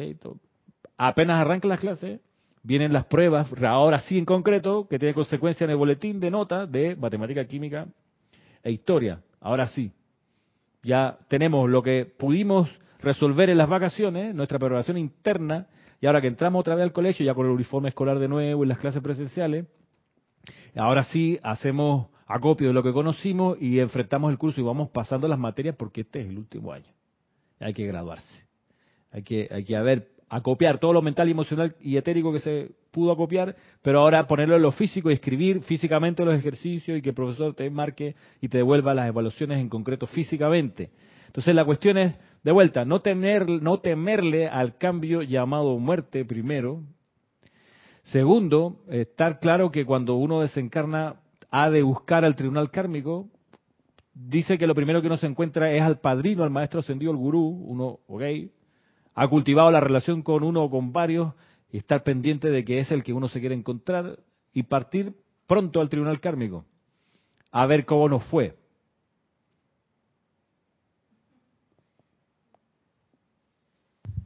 [0.98, 2.20] Apenas arrancan las clases,
[2.62, 6.66] vienen las pruebas, ahora sí en concreto, que tiene consecuencia en el boletín de nota
[6.66, 7.86] de matemática, química
[8.62, 9.20] e historia.
[9.40, 9.92] Ahora sí.
[10.82, 12.68] Ya tenemos lo que pudimos
[13.00, 15.68] resolver en las vacaciones, nuestra preparación interna,
[16.00, 18.64] y ahora que entramos otra vez al colegio, ya con el uniforme escolar de nuevo
[18.64, 19.66] y las clases presenciales,
[20.74, 25.28] ahora sí hacemos acopio de lo que conocimos y enfrentamos el curso y vamos pasando
[25.28, 26.92] las materias porque este es el último año.
[27.60, 28.46] Hay que graduarse.
[29.10, 33.12] Hay que, hay que haber, acopiar todo lo mental emocional y etérico que se pudo
[33.12, 37.14] acopiar, pero ahora ponerlo en lo físico y escribir físicamente los ejercicios y que el
[37.14, 40.90] profesor te marque y te devuelva las evaluaciones en concreto físicamente.
[41.26, 46.82] Entonces la cuestión es, de vuelta, no, temer, no temerle al cambio llamado muerte primero.
[48.04, 51.16] Segundo, estar claro que cuando uno desencarna
[51.52, 53.28] ha de buscar al tribunal kármico,
[54.14, 57.18] dice que lo primero que uno se encuentra es al padrino, al maestro ascendido, el
[57.18, 58.22] gurú, uno, ok,
[59.14, 61.34] ha cultivado la relación con uno o con varios
[61.70, 64.18] y estar pendiente de que es el que uno se quiere encontrar
[64.54, 65.14] y partir
[65.46, 66.64] pronto al tribunal kármico
[67.50, 68.56] a ver cómo nos fue.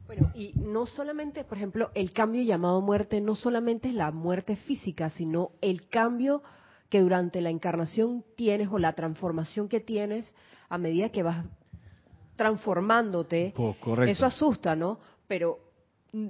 [0.05, 4.55] Bueno, y no solamente, por ejemplo, el cambio llamado muerte, no solamente es la muerte
[4.55, 6.41] física, sino el cambio
[6.89, 10.31] que durante la encarnación tienes o la transformación que tienes
[10.69, 11.45] a medida que vas
[12.35, 13.53] transformándote.
[14.07, 14.99] Eso asusta, ¿no?
[15.27, 15.59] Pero
[16.13, 16.29] mm,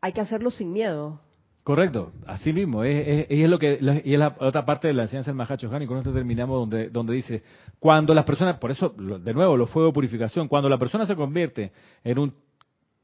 [0.00, 1.20] hay que hacerlo sin miedo.
[1.62, 5.30] Correcto, así mismo, es, es, lo que y es la otra parte de la enseñanza
[5.30, 7.40] del Mahacho Han, y con esto terminamos donde, donde dice,
[7.78, 11.14] cuando las personas, por eso, de nuevo, los fuegos de purificación, cuando la persona se
[11.14, 11.70] convierte
[12.02, 12.34] en un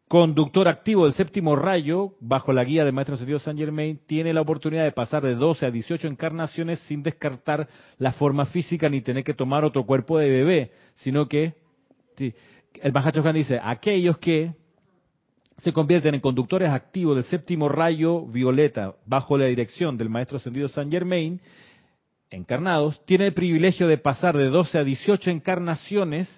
[0.09, 4.41] conductor activo del séptimo rayo, bajo la guía del Maestro Ascendido Saint Germain, tiene la
[4.41, 9.23] oportunidad de pasar de 12 a 18 encarnaciones sin descartar la forma física ni tener
[9.23, 11.55] que tomar otro cuerpo de bebé, sino que,
[12.17, 14.55] el Mahachohan dice, aquellos que
[15.59, 20.69] se convierten en conductores activos del séptimo rayo violeta bajo la dirección del Maestro Ascendido
[20.69, 21.41] Saint Germain,
[22.31, 26.31] encarnados, tienen el privilegio de pasar de 12 a 18 encarnaciones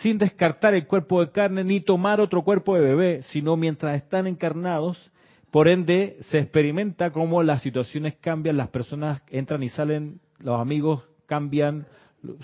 [0.00, 4.26] sin descartar el cuerpo de carne ni tomar otro cuerpo de bebé, sino mientras están
[4.26, 5.12] encarnados.
[5.50, 11.04] Por ende, se experimenta cómo las situaciones cambian, las personas entran y salen, los amigos
[11.26, 11.86] cambian,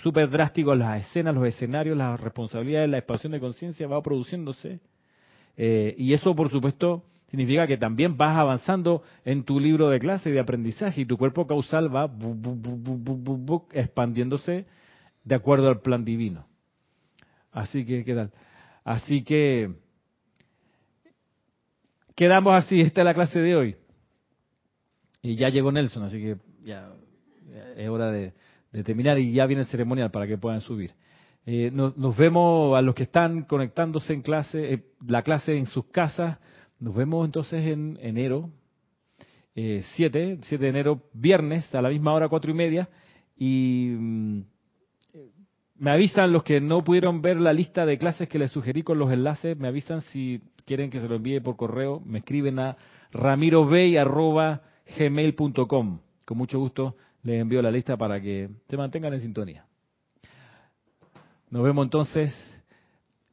[0.03, 4.81] súper drásticos las escenas, los escenarios, las responsabilidades, la expansión de conciencia va produciéndose.
[5.57, 10.31] Eh, y eso, por supuesto, significa que también vas avanzando en tu libro de clase
[10.31, 12.11] de aprendizaje y tu cuerpo causal va
[13.73, 14.67] expandiéndose
[15.25, 16.47] de acuerdo al plan divino.
[17.53, 18.33] Así que, ¿qué tal?
[18.85, 19.71] Así que,
[22.15, 23.77] quedamos así, esta es la clase de hoy.
[25.23, 26.93] Y ya llegó Nelson, así que ya,
[27.77, 28.33] es hora de,
[28.85, 30.93] terminar y ya viene el ceremonial para que puedan subir.
[31.47, 35.87] Eh, nos, vemos a los que están conectándose en clase, eh, la clase en sus
[35.87, 36.39] casas.
[36.79, 38.51] Nos vemos entonces en enero,
[39.55, 42.89] 7, eh, 7 de enero, viernes, a la misma hora, cuatro y media.
[43.37, 44.43] Y mm,
[45.79, 48.99] me avisan los que no pudieron ver la lista de clases que les sugerí con
[48.99, 52.77] los enlaces, me avisan si quieren que se lo envíe por correo, me escriben a
[53.13, 56.01] ramirobey.gmail.com.
[56.25, 59.65] Con mucho gusto les envío la lista para que se mantengan en sintonía.
[61.51, 62.35] Nos vemos entonces.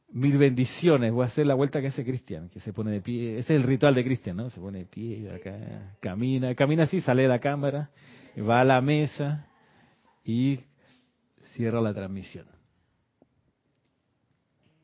[0.08, 1.12] Mil bendiciones.
[1.12, 3.38] Voy a hacer la vuelta que hace Cristian, que se pone de pie.
[3.38, 4.48] Ese es el ritual de Cristian, ¿no?
[4.48, 7.90] Se pone de pie acá, camina, camina así, sale de la cámara,
[8.38, 9.46] va a la mesa
[10.24, 10.60] y
[11.56, 12.55] cierra la transmisión.